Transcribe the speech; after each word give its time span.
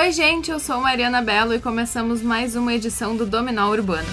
Oi, 0.00 0.12
gente, 0.12 0.50
eu 0.50 0.58
sou 0.58 0.80
Mariana 0.80 1.20
Belo 1.20 1.52
e 1.52 1.60
começamos 1.60 2.22
mais 2.22 2.56
uma 2.56 2.72
edição 2.72 3.14
do 3.14 3.26
Dominó 3.26 3.70
Urbano. 3.70 4.08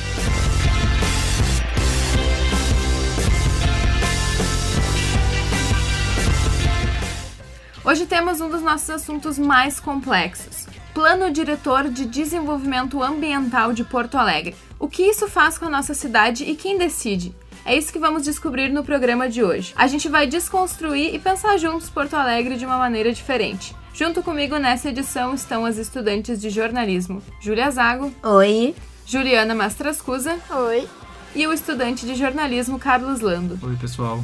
Hoje 7.86 8.06
temos 8.06 8.42
um 8.42 8.50
dos 8.50 8.62
nossos 8.62 8.90
assuntos 8.90 9.40
mais 9.40 9.80
complexos: 9.80 10.68
Plano 10.94 11.32
Diretor 11.32 11.88
de 11.88 12.04
Desenvolvimento 12.06 13.02
Ambiental 13.02 13.72
de 13.72 13.86
Porto 13.86 14.18
Alegre. 14.18 14.58
O 14.78 14.90
que 14.90 15.04
isso 15.04 15.30
faz 15.30 15.58
com 15.58 15.68
a 15.68 15.70
nossa 15.70 15.94
cidade 15.94 16.44
e 16.44 16.54
quem 16.58 16.78
decide? 16.78 17.34
É 17.66 17.78
isso 17.78 17.94
que 17.94 18.00
vamos 18.00 18.24
descobrir 18.24 18.68
no 18.68 18.84
programa 18.84 19.30
de 19.30 19.42
hoje. 19.42 19.74
A 19.78 19.88
gente 19.88 20.10
vai 20.10 20.28
desconstruir 20.28 21.16
e 21.16 21.20
pensar 21.20 21.58
juntos 21.58 21.90
Porto 21.90 22.16
Alegre 22.16 22.58
de 22.58 22.66
uma 22.66 22.78
maneira 22.78 23.14
diferente. 23.14 23.74
Junto 23.98 24.22
comigo 24.22 24.60
nessa 24.60 24.90
edição 24.90 25.34
estão 25.34 25.66
as 25.66 25.78
estudantes 25.78 26.40
de 26.40 26.52
jornalismo 26.52 27.20
Júlia 27.42 27.72
Zago. 27.72 28.14
Oi. 28.22 28.76
Juliana 29.08 29.56
Mastrascusa. 29.56 30.38
Oi. 30.52 30.88
E 31.34 31.48
o 31.48 31.52
estudante 31.52 32.06
de 32.06 32.14
jornalismo 32.14 32.78
Carlos 32.78 33.22
Lando. 33.22 33.58
Oi, 33.60 33.76
pessoal. 33.76 34.24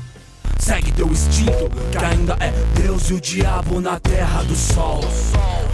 Segue 0.59 0.91
teu 0.91 1.07
instinto, 1.07 1.71
que 1.91 2.05
ainda 2.05 2.37
é 2.39 2.51
Deus 2.83 3.09
e 3.09 3.15
o 3.15 3.19
diabo 3.19 3.81
na 3.81 3.99
terra 3.99 4.43
do 4.43 4.55
sol. 4.55 5.01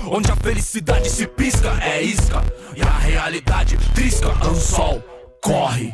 Onde 0.07 0.31
a 0.31 0.35
felicidade 0.37 1.09
se 1.09 1.27
pisca, 1.27 1.77
é 1.83 2.01
isca. 2.01 2.41
E 2.77 2.81
a 2.81 2.97
realidade 2.99 3.77
trisca, 3.93 4.29
anzol. 4.41 5.03
Corre. 5.43 5.93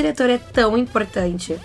Diretor 0.00 0.30
é 0.30 0.38
tão 0.38 0.78
importante? 0.78 1.58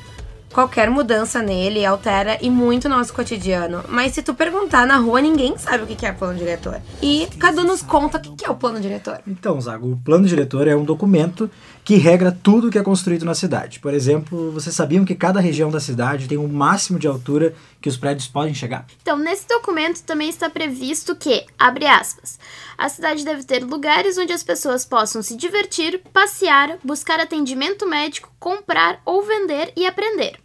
Qualquer 0.54 0.90
mudança 0.90 1.42
nele 1.42 1.86
altera 1.86 2.38
e 2.42 2.50
muito 2.50 2.88
nosso 2.88 3.14
cotidiano. 3.14 3.84
Mas 3.90 4.14
se 4.14 4.22
tu 4.22 4.34
perguntar 4.34 4.86
na 4.86 4.98
rua, 4.98 5.22
ninguém 5.22 5.58
sabe 5.58 5.84
o 5.84 5.88
que 5.88 6.06
é 6.06 6.12
plano 6.12 6.38
diretor. 6.38 6.82
E 7.02 7.28
Cadu 7.40 7.64
nos 7.64 7.82
conta 7.82 8.18
o 8.18 8.36
que 8.36 8.46
é 8.46 8.50
o 8.50 8.56
plano 8.56 8.80
diretor. 8.80 9.20
Então, 9.28 9.60
Zago, 9.60 9.92
o 9.92 9.98
plano 9.98 10.26
diretor 10.26 10.68
é 10.68 10.76
um 10.76 10.86
documento 10.86 11.50
que 11.86 11.98
regra 11.98 12.32
tudo 12.32 12.72
que 12.72 12.80
é 12.80 12.84
construído 12.84 13.26
na 13.26 13.36
cidade. 13.36 13.80
Por 13.80 13.94
exemplo, 13.94 14.52
vocês 14.52 14.76
sabiam 14.76 15.06
que 15.06 15.14
cada 15.14 15.40
região 15.40 15.70
da 15.70 15.80
cidade 15.80 16.28
tem 16.28 16.36
um 16.36 16.48
máximo 16.48 16.98
de 16.98 17.06
altura 17.06 17.54
que 17.80 17.88
os 17.88 17.96
prédios 17.96 18.28
podem 18.28 18.56
chegar? 18.56 18.88
Então, 19.04 19.20
nesse 19.20 19.48
documento 19.48 20.02
também 20.02 20.28
está 20.28 20.50
previsto 20.50 21.16
que, 21.16 21.46
abre 21.60 21.86
aspas, 21.86 22.40
a 22.76 22.90
cidade 22.90 23.24
deve 23.24 23.44
ter 23.44 23.64
lugares 23.64 24.18
onde 24.18 24.34
as 24.34 24.42
pessoas 24.42 24.84
possam 24.84 25.22
se 25.22 25.38
divertir, 25.38 26.02
passear, 26.12 26.80
buscar 26.84 27.20
atendimento 27.20 27.88
médico, 27.88 28.34
comprar 28.40 29.00
ou 29.06 29.22
vender 29.22 29.72
e 29.78 29.86
aprender. 29.86 30.40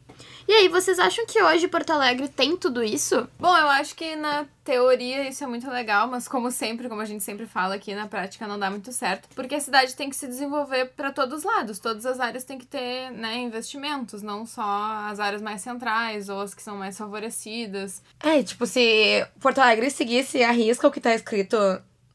E 0.51 0.53
aí, 0.53 0.69
vocês 0.69 0.99
acham 0.99 1.25
que 1.27 1.41
hoje 1.41 1.69
Porto 1.69 1.91
Alegre 1.91 2.27
tem 2.27 2.57
tudo 2.57 2.83
isso? 2.83 3.25
Bom, 3.39 3.57
eu 3.57 3.69
acho 3.69 3.95
que 3.95 4.17
na 4.17 4.47
teoria 4.65 5.29
isso 5.29 5.45
é 5.45 5.47
muito 5.47 5.71
legal, 5.71 6.09
mas 6.09 6.27
como 6.27 6.51
sempre, 6.51 6.89
como 6.89 7.01
a 7.01 7.05
gente 7.05 7.23
sempre 7.23 7.47
fala 7.47 7.77
aqui, 7.77 7.95
na 7.95 8.09
prática 8.09 8.49
não 8.49 8.59
dá 8.59 8.69
muito 8.69 8.91
certo, 8.91 9.29
porque 9.33 9.55
a 9.55 9.61
cidade 9.61 9.95
tem 9.95 10.11
que 10.11 10.17
se 10.17 10.27
desenvolver 10.27 10.87
para 10.97 11.13
todos 11.13 11.39
os 11.39 11.45
lados, 11.45 11.79
todas 11.79 12.05
as 12.05 12.19
áreas 12.19 12.43
têm 12.43 12.59
que 12.59 12.67
ter, 12.67 13.13
né, 13.13 13.37
investimentos, 13.37 14.23
não 14.23 14.45
só 14.45 14.65
as 15.09 15.21
áreas 15.21 15.41
mais 15.41 15.61
centrais 15.61 16.29
ou 16.29 16.41
as 16.41 16.53
que 16.53 16.65
são 16.65 16.77
mais 16.77 16.99
favorecidas. 16.99 18.03
É, 18.19 18.43
tipo, 18.43 18.67
se 18.67 19.25
Porto 19.39 19.61
Alegre 19.61 19.89
seguisse 19.89 20.43
a 20.43 20.51
risca 20.51 20.89
o 20.89 20.91
que 20.91 21.01
tá 21.01 21.15
escrito 21.15 21.57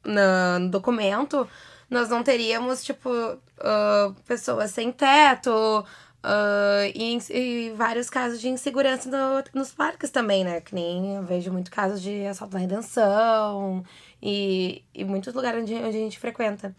no, 0.04 0.70
documento, 0.70 1.48
nós 1.90 2.10
não 2.10 2.22
teríamos, 2.22 2.84
tipo, 2.84 3.10
uh, 3.10 4.14
pessoas 4.28 4.72
sem 4.72 4.92
teto, 4.92 5.86
Uh, 6.26 6.90
e, 6.96 7.20
e, 7.30 7.70
vários 7.76 8.10
casos 8.10 8.42
de 8.42 8.50
insegurança 8.50 9.08
no, 9.12 9.44
nos 9.54 9.72
parques 9.72 10.10
também, 10.10 10.44
né? 10.44 10.60
Que 10.60 10.74
nem 10.74 11.18
eu 11.18 11.24
vejo 11.24 11.52
muito 11.52 11.70
casos 11.70 12.02
de 12.02 12.26
assalto 12.26 12.56
na 12.56 12.62
redenção 12.62 13.84
e, 14.20 14.84
e 14.92 15.04
muitos 15.06 15.36
lugares 15.36 15.62
onde, 15.62 15.76
onde 15.76 15.86
a 15.86 15.92
gente 15.92 16.18
frequenta. 16.18 16.76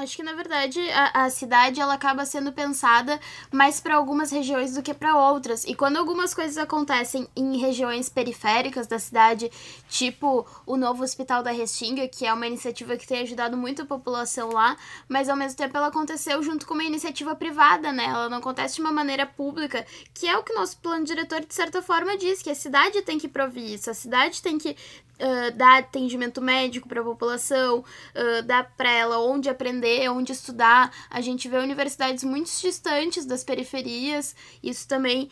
Acho 0.00 0.16
que 0.16 0.22
na 0.22 0.32
verdade 0.32 0.80
a, 0.92 1.24
a 1.24 1.30
cidade 1.30 1.78
ela 1.78 1.92
acaba 1.92 2.24
sendo 2.24 2.50
pensada 2.52 3.20
mais 3.52 3.80
para 3.80 3.96
algumas 3.96 4.30
regiões 4.30 4.74
do 4.74 4.82
que 4.82 4.94
para 4.94 5.14
outras. 5.14 5.64
E 5.64 5.74
quando 5.74 5.98
algumas 5.98 6.32
coisas 6.32 6.56
acontecem 6.56 7.28
em 7.36 7.58
regiões 7.58 8.08
periféricas 8.08 8.86
da 8.86 8.98
cidade, 8.98 9.52
tipo 9.90 10.46
o 10.64 10.78
novo 10.78 11.02
Hospital 11.02 11.42
da 11.42 11.50
Restinga, 11.50 12.08
que 12.08 12.24
é 12.24 12.32
uma 12.32 12.46
iniciativa 12.46 12.96
que 12.96 13.06
tem 13.06 13.20
ajudado 13.20 13.58
muito 13.58 13.82
a 13.82 13.84
população 13.84 14.48
lá, 14.48 14.74
mas 15.06 15.28
ao 15.28 15.36
mesmo 15.36 15.58
tempo 15.58 15.76
ela 15.76 15.88
aconteceu 15.88 16.42
junto 16.42 16.66
com 16.66 16.72
uma 16.72 16.84
iniciativa 16.84 17.36
privada, 17.36 17.92
né? 17.92 18.06
Ela 18.06 18.30
não 18.30 18.38
acontece 18.38 18.76
de 18.76 18.80
uma 18.80 18.92
maneira 18.92 19.26
pública, 19.26 19.84
que 20.14 20.26
é 20.26 20.38
o 20.38 20.42
que 20.42 20.54
nosso 20.54 20.78
plano 20.78 21.04
diretor 21.04 21.40
de 21.40 21.54
certa 21.54 21.82
forma 21.82 22.16
diz, 22.16 22.40
que 22.40 22.48
a 22.48 22.54
cidade 22.54 23.02
tem 23.02 23.18
que 23.18 23.28
prover 23.28 23.64
isso, 23.64 23.90
a 23.90 23.94
cidade 23.94 24.40
tem 24.40 24.56
que 24.56 24.74
Uh, 25.20 25.54
dar 25.54 25.80
atendimento 25.80 26.40
médico 26.40 26.88
para 26.88 27.02
a 27.02 27.04
população, 27.04 27.80
uh, 27.80 28.42
dar 28.44 28.72
para 28.74 28.90
ela 28.90 29.18
onde 29.20 29.50
aprender, 29.50 30.08
onde 30.08 30.32
estudar. 30.32 30.90
A 31.10 31.20
gente 31.20 31.46
vê 31.46 31.58
universidades 31.58 32.24
muito 32.24 32.50
distantes 32.58 33.26
das 33.26 33.44
periferias, 33.44 34.34
isso 34.62 34.88
também 34.88 35.30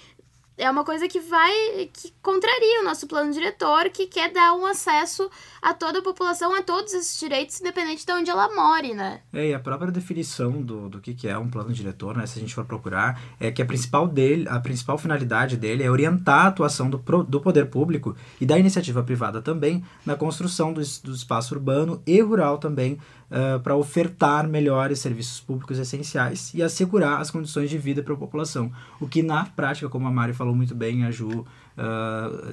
é 0.59 0.71
uma 0.71 0.85
coisa 0.85 1.09
que 1.09 1.21
vai 1.21 1.89
que 1.93 2.13
contraria 2.21 2.81
o 2.81 2.85
nosso 2.85 3.07
plano 3.07 3.33
diretor, 3.33 3.89
que 3.91 4.07
quer 4.07 4.33
dar 4.33 4.55
um 4.55 4.67
acesso 4.67 5.31
a 5.63 5.73
toda 5.73 6.01
a 6.01 6.03
população 6.03 6.55
a 6.55 6.63
todos 6.63 6.93
esses 6.93 7.19
direitos, 7.19 7.61
independente 7.61 8.05
de 8.05 8.13
onde 8.13 8.31
ela 8.31 8.55
more, 8.55 8.93
né? 8.93 9.21
É, 9.33 9.51
e 9.51 9.55
a 9.55 9.59
própria 9.59 9.91
definição 9.91 10.61
do, 10.61 10.89
do 10.89 11.01
que, 11.01 11.15
que 11.15 11.29
é 11.29 11.39
um 11.39 11.49
plano 11.49 11.73
diretor, 11.73 12.17
né, 12.17 12.27
se 12.27 12.39
a 12.39 12.41
gente 12.43 12.55
for 12.55 12.65
procurar, 12.65 13.21
é 13.39 13.51
que 13.51 13.63
a 13.63 13.67
principal 13.67 14.07
dele, 14.09 14.47
a 14.49 14.59
principal 14.59 14.99
finalidade 14.99 15.57
dele 15.57 15.83
é 15.83 15.91
orientar 15.91 16.47
a 16.47 16.49
atuação 16.49 16.91
do, 16.91 16.99
do 16.99 17.41
poder 17.41 17.67
público 17.67 18.17
e 18.41 18.47
da 18.47 18.59
iniciativa 18.59 19.03
privada 19.03 19.41
também 19.41 19.85
na 20.05 20.17
construção 20.17 20.73
do, 20.73 20.81
do 21.05 21.15
espaço 21.15 21.55
urbano 21.55 22.03
e 22.07 22.21
rural 22.21 22.59
também 22.59 22.99
uh, 23.31 23.61
para 23.61 23.77
ofertar 23.77 24.47
melhores 24.49 24.99
serviços 25.01 25.41
públicos 25.41 25.79
essenciais 25.79 26.53
e 26.55 26.63
assegurar 26.63 27.21
as 27.21 27.31
condições 27.31 27.71
de 27.71 27.79
vida 27.79 28.03
para 28.03 28.15
a 28.15 28.17
população. 28.17 28.71
O 29.01 29.07
que 29.07 29.23
na 29.23 29.45
prática, 29.45 29.89
como 29.89 30.07
a 30.07 30.11
Mari 30.11 30.33
falou 30.33 30.55
muito 30.55 30.75
bem, 30.75 31.05
a 31.05 31.11
Ju 31.11 31.29
uh, 31.31 31.47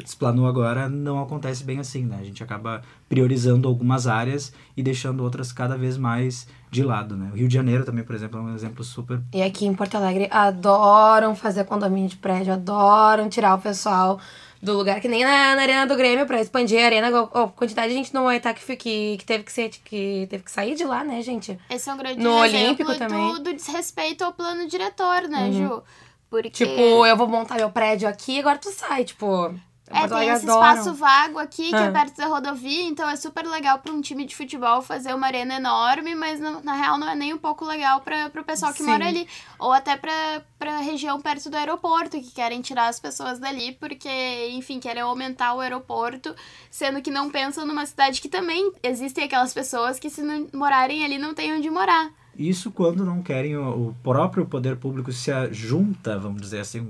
explanou 0.04 0.48
agora, 0.48 0.88
não 0.88 1.22
acontece 1.22 1.64
bem 1.64 1.80
assim, 1.80 2.06
né? 2.06 2.18
A 2.20 2.24
gente 2.24 2.44
acaba 2.44 2.82
priorizando 3.10 3.68
algumas 3.68 4.08
áreas 4.08 4.54
e 4.76 4.84
deixando 4.84 5.24
outras 5.24 5.52
cada 5.52 5.78
vez 5.78 5.98
mais 5.98 6.48
de 6.70 6.84
lado, 6.84 7.16
né? 7.16 7.30
O 7.32 7.38
Rio 7.38 7.48
de 7.48 7.54
Janeiro 7.54 7.86
também, 7.86 8.04
por 8.04 8.16
exemplo, 8.16 8.40
é 8.40 8.44
um 8.44 8.54
exemplo 8.54 8.84
super... 8.84 9.22
E 9.34 9.42
aqui 9.42 9.66
em 9.66 9.74
Porto 9.74 9.96
Alegre 9.96 10.28
adoram 10.30 11.36
fazer 11.36 11.64
condomínio 11.64 12.10
de 12.10 12.18
prédio, 12.18 12.54
adoram 12.54 13.30
tirar 13.30 13.56
o 13.56 13.62
pessoal 13.62 14.20
do 14.66 14.74
lugar, 14.78 15.00
que 15.00 15.08
nem 15.08 15.24
na, 15.24 15.56
na 15.56 15.62
Arena 15.62 15.88
do 15.88 15.96
Grêmio, 15.96 16.26
pra 16.26 16.42
expandir 16.42 16.82
a 16.82 16.86
arena, 16.86 17.08
a 17.08 17.48
quantidade 17.48 17.90
de 17.90 17.94
gente 17.94 18.14
no 18.14 18.24
Moitá 18.24 18.54
que, 18.54 18.76
que, 18.76 19.18
que 19.18 19.26
teve 19.26 19.44
que 19.44 19.52
ser, 19.54 19.70
que 19.70 20.28
teve 20.30 20.44
que 20.44 20.52
sair 20.52 20.76
de 20.76 20.84
lá, 20.84 21.04
né, 21.04 21.22
gente? 21.22 21.58
Esse 21.70 21.90
é 21.90 21.94
um 21.94 21.98
grande 21.98 22.20
no 22.22 22.44
exemplo 22.44 22.66
Olímpico 22.66 22.92
do, 22.92 22.98
também. 22.98 23.44
do 23.44 23.54
desrespeito 23.54 24.24
ao 24.24 24.34
plano 24.34 24.68
diretor, 24.68 25.22
né, 25.30 25.46
Uhum. 25.46 25.54
Ju? 25.54 25.84
Porque... 26.30 26.50
Tipo, 26.50 27.06
eu 27.06 27.16
vou 27.16 27.28
montar 27.28 27.56
meu 27.56 27.70
prédio 27.70 28.10
aqui, 28.10 28.40
agora 28.40 28.58
tu 28.58 28.72
sai, 28.72 29.06
tipo... 29.06 29.54
É, 29.88 29.94
tem 30.08 30.18
Alegre 30.18 30.34
esse 30.36 30.50
adoram. 30.50 30.68
espaço 30.72 30.94
vago 30.96 31.38
aqui, 31.38 31.70
que 31.70 31.76
é 31.76 31.88
Ah. 31.88 31.92
perto 31.92 32.18
da 32.18 32.26
rodovia, 32.26 32.84
então 32.84 33.08
é 33.08 33.16
super 33.16 33.46
legal 33.46 33.78
para 33.78 33.94
um 33.94 34.02
time 34.02 34.26
de 34.26 34.36
futebol 34.36 34.82
fazer 34.82 35.14
uma 35.14 35.28
arena 35.28 35.56
enorme, 35.58 36.16
mas 36.16 36.40
na, 36.40 36.60
na 36.62 36.74
real 36.74 36.98
não 36.98 37.08
é 37.08 37.14
nem 37.16 37.34
um 37.36 37.38
pouco 37.38 37.64
legal 37.64 38.02
para 38.02 38.32
o 38.42 38.44
pessoal 38.44 38.74
que 38.74 38.80
Sim. 38.84 38.90
mora 38.90 39.08
ali. 39.08 39.28
Ou 39.60 39.72
até 39.72 39.96
para 39.96 40.42
a 40.78 40.80
região 40.80 41.22
perto 41.22 41.52
do 41.52 41.56
aeroporto, 41.58 42.20
que 42.20 42.32
querem 42.32 42.62
tirar 42.62 42.88
as 42.88 43.00
pessoas 43.00 43.38
dali, 43.38 43.74
porque, 43.74 44.10
enfim, 44.54 44.80
querem 44.80 45.04
aumentar 45.04 45.54
o 45.54 45.60
aeroporto, 45.60 46.34
sendo 46.72 47.00
que 47.00 47.12
não 47.12 47.30
pensam 47.30 47.64
numa 47.64 47.86
cidade 47.86 48.20
que 48.22 48.28
também 48.28 48.72
existem 48.82 49.26
aquelas 49.26 49.54
pessoas 49.54 50.00
que, 50.00 50.10
se 50.10 50.24
não 50.24 50.48
morarem 50.52 51.06
ali, 51.06 51.20
não 51.20 51.36
têm 51.36 51.54
onde 51.56 51.70
morar. 51.70 52.10
Isso 52.38 52.70
quando 52.70 53.06
não 53.06 53.22
querem 53.22 53.56
o, 53.56 53.90
o 53.90 53.96
próprio 54.04 54.46
poder 54.46 54.76
público 54.76 55.10
se 55.14 55.32
junta, 55.54 56.20
vamos 56.20 56.42
dizer 56.42 56.60
assim, 56.60 56.82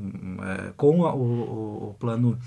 é, 0.41 0.71
com 0.75 1.05
a- 1.05 1.13
o, 1.13 1.89
o 1.89 1.95
plano 1.99 2.39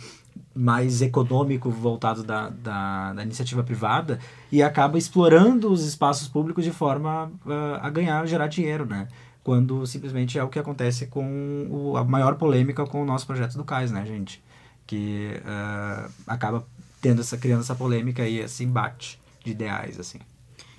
mais 0.58 1.00
econômico 1.02 1.70
voltado 1.70 2.24
da, 2.24 2.48
da, 2.48 3.12
da 3.12 3.22
iniciativa 3.22 3.62
privada 3.62 4.18
e 4.50 4.60
acaba 4.60 4.98
explorando 4.98 5.70
os 5.70 5.86
espaços 5.86 6.26
públicos 6.26 6.64
de 6.64 6.72
forma 6.72 7.30
ah, 7.46 7.78
a 7.80 7.88
ganhar, 7.88 8.26
gerar 8.26 8.48
dinheiro, 8.48 8.84
né? 8.84 9.06
Quando 9.44 9.86
simplesmente 9.86 10.36
é 10.36 10.42
o 10.42 10.48
que 10.48 10.58
acontece 10.58 11.06
com 11.06 11.68
o, 11.70 11.96
a 11.96 12.02
maior 12.02 12.34
polêmica 12.34 12.84
com 12.84 13.00
o 13.00 13.06
nosso 13.06 13.24
projeto 13.24 13.56
do 13.56 13.64
Cais, 13.64 13.92
né, 13.92 14.04
gente? 14.04 14.42
Que 14.84 15.40
ah, 15.46 16.08
acaba 16.26 16.66
tendo 17.00 17.20
essa, 17.20 17.38
criando 17.38 17.60
essa 17.60 17.76
polêmica 17.76 18.26
e 18.26 18.40
esse 18.40 18.64
embate 18.64 19.20
de 19.44 19.52
ideais, 19.52 20.00
assim. 20.00 20.18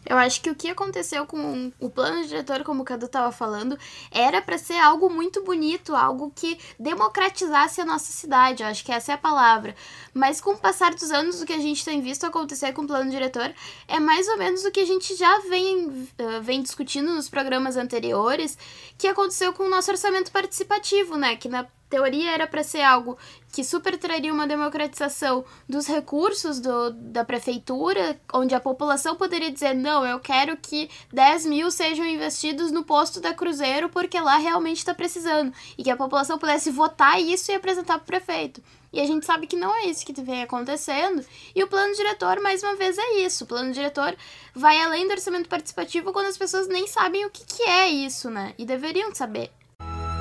Eu 0.10 0.18
acho 0.18 0.42
que 0.42 0.50
o 0.50 0.56
que 0.56 0.68
aconteceu 0.68 1.24
com 1.28 1.72
o 1.80 1.88
plano 1.88 2.26
diretor, 2.26 2.64
como 2.64 2.82
o 2.82 2.86
Cadu 2.86 3.06
estava 3.06 3.32
falando, 3.32 3.78
era 4.10 4.42
para 4.42 4.58
ser 4.58 4.80
algo 4.80 5.08
muito 5.08 5.44
bonito, 5.44 5.96
algo 5.96 6.34
que 6.36 6.58
democratizasse 6.80 7.80
a 7.80 7.86
nossa 7.86 8.12
cidade. 8.12 8.64
Eu 8.64 8.70
acho 8.70 8.84
que 8.84 8.92
essa 8.92 9.12
é 9.12 9.16
a 9.16 9.20
palavra. 9.20 9.76
Mas 10.12 10.42
com 10.42 10.54
o 10.54 10.58
passar 10.58 10.96
dos 10.96 11.12
anos, 11.12 11.40
o 11.40 11.46
que 11.46 11.54
a 11.54 11.60
gente 11.60 11.86
tem 11.86 12.02
visto 12.02 12.26
acontecer 12.26 12.74
com 12.74 12.82
o 12.82 12.88
plano 12.88 13.12
diretor 13.12 13.54
é 13.88 14.00
mais 14.00 14.28
ou 14.28 14.38
menos 14.40 14.66
o 14.66 14.72
que 14.72 14.80
a 14.80 14.86
gente 14.86 15.16
já 15.16 15.42
vem, 15.42 15.86
uh, 15.86 16.42
vem 16.42 16.64
discutindo 16.64 17.14
nos 17.14 17.30
programas 17.30 17.78
anteriores, 17.78 18.58
que 18.98 19.08
aconteceu 19.08 19.54
com 19.54 19.66
o 19.66 19.70
nosso 19.70 19.92
orçamento 19.92 20.32
participativo, 20.32 21.18
né? 21.18 21.36
Que 21.36 21.48
na 21.48 21.68
teoria 21.90 22.32
era 22.32 22.48
para 22.48 22.64
ser 22.64 22.82
algo 22.82 23.18
que 23.52 23.64
super 23.64 23.98
traria 23.98 24.32
uma 24.32 24.48
democratização 24.48 25.44
dos 25.68 25.88
recursos 25.88 26.60
do, 26.60 26.92
da 26.92 27.26
prefeitura, 27.26 28.20
onde 28.32 28.54
a 28.54 28.60
população 28.60 29.16
poderia 29.16 29.52
dizer: 29.52 29.74
não, 29.74 30.06
eu 30.06 30.20
quero 30.20 30.56
que 30.56 30.90
10 31.12 31.48
mil 31.48 31.72
sejam 31.72 32.06
investidos 32.06 32.72
no 32.72 32.84
posto 32.84 33.20
da 33.20 33.34
Cruzeiro 33.34 33.90
porque 33.90 34.20
lá 34.20 34.38
realmente 34.38 34.78
está 34.78 34.94
precisando. 34.94 35.52
E 35.78 35.84
que 35.84 35.90
a 35.90 35.98
população 35.98 36.38
pudesse 36.38 36.70
votar 36.70 37.20
isso 37.20 37.52
e 37.52 37.56
apresentar 37.56 37.98
para 37.98 38.04
o 38.04 38.06
prefeito. 38.06 38.62
E 38.92 39.00
a 39.00 39.06
gente 39.06 39.26
sabe 39.26 39.46
que 39.46 39.56
não 39.56 39.76
é 39.76 39.86
isso 39.86 40.06
que 40.06 40.14
vem 40.22 40.42
acontecendo. 40.42 41.24
E 41.56 41.64
o 41.64 41.68
plano 41.68 41.96
diretor, 41.96 42.40
mais 42.42 42.64
uma 42.64 42.76
vez, 42.76 42.98
é 42.98 43.20
isso. 43.20 43.44
O 43.44 43.48
plano 43.48 43.72
diretor 43.72 44.16
vai 44.54 44.82
além 44.82 45.08
do 45.08 45.14
orçamento 45.14 45.48
participativo 45.48 46.12
quando 46.12 46.28
as 46.28 46.38
pessoas 46.38 46.68
nem 46.68 46.88
sabem 46.88 47.26
o 47.26 47.30
que, 47.30 47.46
que 47.46 47.64
é 47.64 47.88
isso, 47.88 48.30
né? 48.30 48.54
E 48.58 48.66
deveriam 48.66 49.14
saber. 49.14 49.52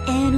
Era 0.07 0.38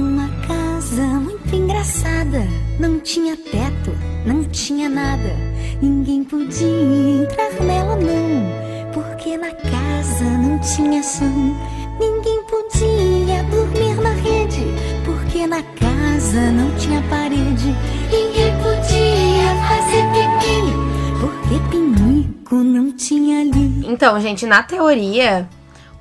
Não 2.79 2.99
tinha 2.99 3.35
teto, 3.35 3.91
não 4.25 4.43
tinha 4.43 4.87
nada. 4.87 5.35
Ninguém 5.81 6.23
podia 6.23 6.67
entrar 6.67 7.51
nela, 7.63 7.95
não. 7.95 8.91
Porque 8.93 9.37
na 9.37 9.51
casa 9.51 10.25
não 10.25 10.59
tinha 10.59 11.01
chão. 11.03 11.55
Ninguém 11.99 12.43
podia 12.43 13.43
dormir 13.51 13.95
na 14.01 14.11
rede. 14.11 14.65
Porque 15.05 15.45
na 15.45 15.61
casa 15.63 16.51
não 16.51 16.73
tinha 16.75 17.01
parede. 17.03 17.75
Ninguém 18.11 18.51
podia 18.61 19.51
fazer 19.67 20.03
pipi. 20.13 21.19
Porque 21.19 21.69
pinico 21.69 22.55
não 22.55 22.91
tinha 22.91 23.41
ali. 23.41 23.85
Então, 23.87 24.19
gente, 24.19 24.45
na 24.45 24.63
teoria, 24.63 25.47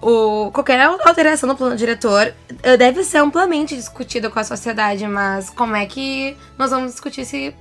o, 0.00 0.50
qualquer 0.52 0.80
alteração 0.80 1.48
no 1.48 1.56
plano 1.56 1.76
diretor 1.76 2.32
eh, 2.62 2.76
deve 2.76 3.04
ser 3.04 3.18
amplamente 3.18 3.76
discutida 3.76 4.30
com 4.30 4.38
a 4.38 4.44
sociedade, 4.44 5.06
mas 5.06 5.50
como 5.50 5.76
é 5.76 5.84
que 5.84 6.36
nós 6.58 6.70
vamos 6.70 6.92
discutir 6.92 7.24
se 7.24 7.54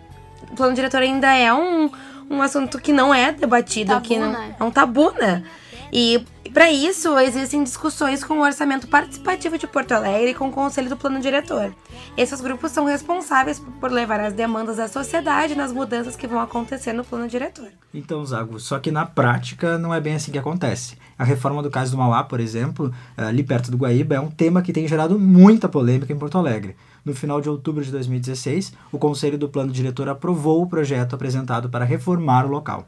o 0.49 0.55
plano 0.55 0.73
diretor 0.73 1.01
ainda 1.01 1.35
é 1.35 1.53
um, 1.53 1.91
um 2.29 2.41
assunto 2.41 2.79
que 2.79 2.93
não 2.93 3.13
é 3.13 3.31
debatido, 3.31 3.91
Tabu, 3.91 4.07
que 4.07 4.17
não, 4.17 4.31
né? 4.31 4.55
é 4.57 4.63
um 4.63 4.71
tabu, 4.71 5.11
né? 5.19 5.43
E 5.91 6.23
para 6.53 6.71
isso 6.71 7.17
existem 7.19 7.63
discussões 7.63 8.23
com 8.23 8.35
o 8.35 8.43
orçamento 8.43 8.87
participativo 8.87 9.57
de 9.57 9.67
Porto 9.67 9.91
Alegre 9.91 10.31
e 10.31 10.33
com 10.33 10.49
o 10.49 10.51
conselho 10.51 10.89
do 10.89 10.97
plano 10.97 11.19
diretor. 11.19 11.73
Esses 12.17 12.41
grupos 12.41 12.71
são 12.71 12.85
responsáveis 12.85 13.59
por 13.79 13.91
levar 13.91 14.19
as 14.19 14.33
demandas 14.33 14.77
da 14.77 14.87
sociedade 14.87 15.55
nas 15.55 15.71
mudanças 15.71 16.15
que 16.15 16.27
vão 16.27 16.39
acontecer 16.39 16.93
no 16.93 17.03
plano 17.03 17.27
diretor. 17.27 17.69
Então, 17.93 18.25
Zago, 18.25 18.59
só 18.59 18.79
que 18.79 18.91
na 18.91 19.05
prática 19.05 19.77
não 19.77 19.93
é 19.93 20.01
bem 20.01 20.15
assim 20.15 20.31
que 20.31 20.37
acontece. 20.37 20.97
A 21.17 21.23
reforma 21.23 21.61
do 21.61 21.69
Cais 21.69 21.91
do 21.91 21.97
Mauá, 21.97 22.23
por 22.23 22.39
exemplo, 22.39 22.93
ali 23.15 23.43
perto 23.43 23.71
do 23.71 23.77
Guaíba, 23.77 24.15
é 24.15 24.19
um 24.19 24.31
tema 24.31 24.61
que 24.61 24.73
tem 24.73 24.87
gerado 24.87 25.19
muita 25.19 25.69
polêmica 25.69 26.11
em 26.11 26.17
Porto 26.17 26.37
Alegre. 26.37 26.75
No 27.05 27.15
final 27.15 27.39
de 27.41 27.49
outubro 27.49 27.83
de 27.83 27.91
2016, 27.91 28.73
o 28.91 28.97
Conselho 28.97 29.37
do 29.37 29.49
Plano 29.49 29.71
Diretor 29.71 30.09
aprovou 30.09 30.61
o 30.61 30.67
projeto 30.67 31.15
apresentado 31.15 31.69
para 31.69 31.85
reformar 31.85 32.45
o 32.45 32.49
local. 32.49 32.87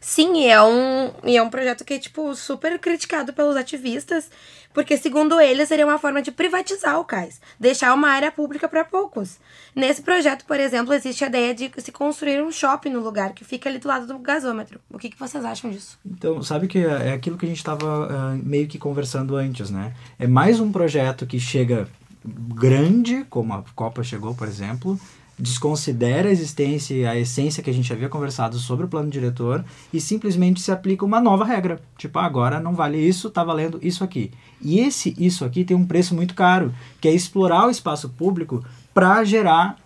Sim, 0.00 0.38
e 0.38 0.46
é 0.46 0.62
um, 0.62 1.10
e 1.24 1.36
é 1.36 1.42
um 1.42 1.50
projeto 1.50 1.84
que 1.84 1.94
é, 1.94 1.98
tipo, 1.98 2.34
super 2.34 2.78
criticado 2.78 3.32
pelos 3.32 3.56
ativistas, 3.56 4.30
porque, 4.72 4.96
segundo 4.96 5.40
eles, 5.40 5.68
seria 5.68 5.84
uma 5.84 5.98
forma 5.98 6.22
de 6.22 6.30
privatizar 6.30 7.00
o 7.00 7.04
cais, 7.04 7.40
deixar 7.58 7.92
uma 7.94 8.08
área 8.08 8.30
pública 8.30 8.68
para 8.68 8.84
poucos. 8.84 9.38
Nesse 9.74 10.02
projeto, 10.02 10.44
por 10.44 10.60
exemplo, 10.60 10.94
existe 10.94 11.24
a 11.24 11.26
ideia 11.26 11.54
de 11.54 11.70
se 11.78 11.90
construir 11.90 12.42
um 12.42 12.52
shopping 12.52 12.90
no 12.90 13.00
lugar, 13.00 13.32
que 13.32 13.44
fica 13.44 13.68
ali 13.68 13.78
do 13.78 13.88
lado 13.88 14.06
do 14.06 14.18
gasômetro. 14.18 14.80
O 14.90 14.98
que, 14.98 15.10
que 15.10 15.18
vocês 15.18 15.44
acham 15.44 15.70
disso? 15.70 15.98
Então, 16.06 16.42
sabe 16.42 16.68
que 16.68 16.78
é 16.78 17.12
aquilo 17.12 17.36
que 17.36 17.46
a 17.46 17.48
gente 17.48 17.58
estava 17.58 18.36
meio 18.42 18.68
que 18.68 18.78
conversando 18.78 19.36
antes, 19.36 19.70
né? 19.70 19.94
É 20.18 20.26
mais 20.26 20.60
um 20.60 20.70
projeto 20.70 21.26
que 21.26 21.40
chega 21.40 21.88
grande, 22.24 23.24
como 23.30 23.54
a 23.54 23.64
Copa 23.74 24.02
chegou, 24.02 24.34
por 24.34 24.46
exemplo, 24.46 24.98
desconsidera 25.38 26.28
a 26.28 26.32
existência 26.32 26.94
e 26.94 27.06
a 27.06 27.16
essência 27.16 27.62
que 27.62 27.70
a 27.70 27.72
gente 27.72 27.92
havia 27.92 28.08
conversado 28.08 28.58
sobre 28.58 28.86
o 28.86 28.88
plano 28.88 29.08
diretor 29.08 29.64
e 29.92 30.00
simplesmente 30.00 30.60
se 30.60 30.72
aplica 30.72 31.04
uma 31.04 31.20
nova 31.20 31.44
regra. 31.44 31.80
Tipo, 31.96 32.18
ah, 32.18 32.24
agora 32.24 32.58
não 32.58 32.74
vale 32.74 32.98
isso, 32.98 33.30
tá 33.30 33.44
valendo 33.44 33.78
isso 33.80 34.02
aqui. 34.02 34.32
E 34.60 34.80
esse 34.80 35.14
isso 35.18 35.44
aqui 35.44 35.64
tem 35.64 35.76
um 35.76 35.86
preço 35.86 36.14
muito 36.14 36.34
caro, 36.34 36.74
que 37.00 37.06
é 37.06 37.12
explorar 37.12 37.66
o 37.66 37.70
espaço 37.70 38.08
público 38.08 38.64
para 38.92 39.22
gerar 39.24 39.76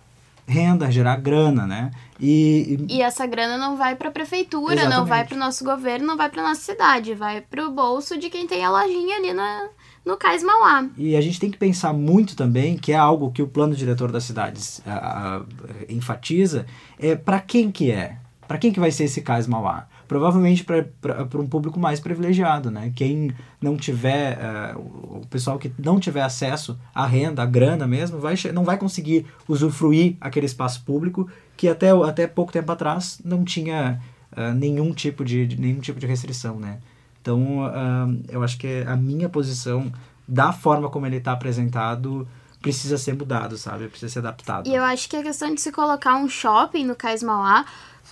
renda, 0.45 0.91
gerar 0.91 1.15
grana, 1.17 1.65
né? 1.65 1.91
E, 2.19 2.85
E 2.89 3.01
essa 3.01 3.25
grana 3.25 3.57
não 3.57 3.77
vai 3.77 3.95
pra 3.95 4.11
prefeitura, 4.11 4.75
não 4.75 4.81
Exatamente. 4.81 5.09
vai 5.09 5.25
pro 5.25 5.37
nosso 5.37 5.63
governo, 5.63 6.07
não 6.07 6.17
vai 6.17 6.29
pra 6.29 6.43
nossa 6.43 6.61
cidade, 6.61 7.13
vai 7.13 7.41
pro 7.41 7.71
bolso 7.71 8.17
de 8.17 8.29
quem 8.29 8.45
tem 8.47 8.63
a 8.63 8.69
lojinha 8.69 9.17
ali 9.17 9.33
na, 9.33 9.69
no 10.05 10.17
Cais 10.17 10.43
Mauá. 10.43 10.87
E 10.97 11.15
a 11.15 11.21
gente 11.21 11.39
tem 11.39 11.49
que 11.51 11.57
pensar 11.57 11.93
muito 11.93 12.35
também, 12.35 12.77
que 12.77 12.91
é 12.91 12.95
algo 12.95 13.31
que 13.31 13.41
o 13.41 13.47
plano 13.47 13.75
diretor 13.75 14.11
das 14.11 14.23
cidades 14.25 14.81
ah, 14.85 15.41
ah, 15.41 15.45
enfatiza, 15.89 16.65
é 16.99 17.15
para 17.15 17.39
quem 17.39 17.71
que 17.71 17.91
é? 17.91 18.17
Para 18.47 18.57
quem 18.57 18.71
que 18.73 18.79
vai 18.79 18.91
ser 18.91 19.05
esse 19.05 19.21
Cais 19.21 19.47
Mauá? 19.47 19.87
Provavelmente 20.05 20.63
para 20.65 21.39
um 21.39 21.47
público 21.47 21.79
mais 21.79 21.99
privilegiado, 21.99 22.69
né? 22.69 22.91
Quem 22.93 23.31
não 23.61 23.77
tiver, 23.77 24.37
ah, 24.39 24.75
o 24.77 25.25
pessoal 25.29 25.57
que 25.57 25.71
não 25.79 25.99
tiver 25.99 26.21
acesso 26.21 26.77
à 26.93 27.05
renda, 27.07 27.41
à 27.41 27.45
grana 27.45 27.87
mesmo, 27.87 28.19
vai, 28.19 28.35
não 28.53 28.63
vai 28.65 28.77
conseguir 28.77 29.25
usufruir 29.47 30.17
aquele 30.19 30.45
espaço 30.45 30.83
público 30.83 31.27
que 31.55 31.67
até, 31.69 31.89
até 31.91 32.27
pouco 32.27 32.51
tempo 32.51 32.71
atrás 32.71 33.19
não 33.23 33.43
tinha 33.45 33.99
ah, 34.35 34.51
nenhum, 34.53 34.93
tipo 34.93 35.23
de, 35.23 35.47
de- 35.47 35.59
nenhum 35.59 35.79
tipo 35.79 35.99
de 35.99 36.05
restrição, 36.05 36.59
né? 36.59 36.79
Então, 37.23 37.63
ah, 37.63 38.07
eu 38.27 38.43
acho 38.43 38.57
que 38.57 38.83
a 38.85 38.97
minha 38.97 39.29
posição, 39.29 39.89
da 40.27 40.51
forma 40.51 40.89
como 40.89 41.05
ele 41.05 41.15
está 41.15 41.31
apresentado, 41.31 42.27
precisa 42.61 42.97
ser 42.97 43.15
mudado, 43.15 43.57
sabe? 43.57 43.87
Precisa 43.87 44.11
ser 44.11 44.19
adaptado. 44.19 44.67
E 44.67 44.75
eu 44.75 44.83
acho 44.83 45.07
que 45.07 45.15
a 45.15 45.23
questão 45.23 45.55
de 45.55 45.61
se 45.61 45.71
colocar 45.71 46.15
um 46.17 46.27
shopping 46.27 46.85
no 46.85 46.95
Cais 46.95 47.23
Mauá, 47.23 47.63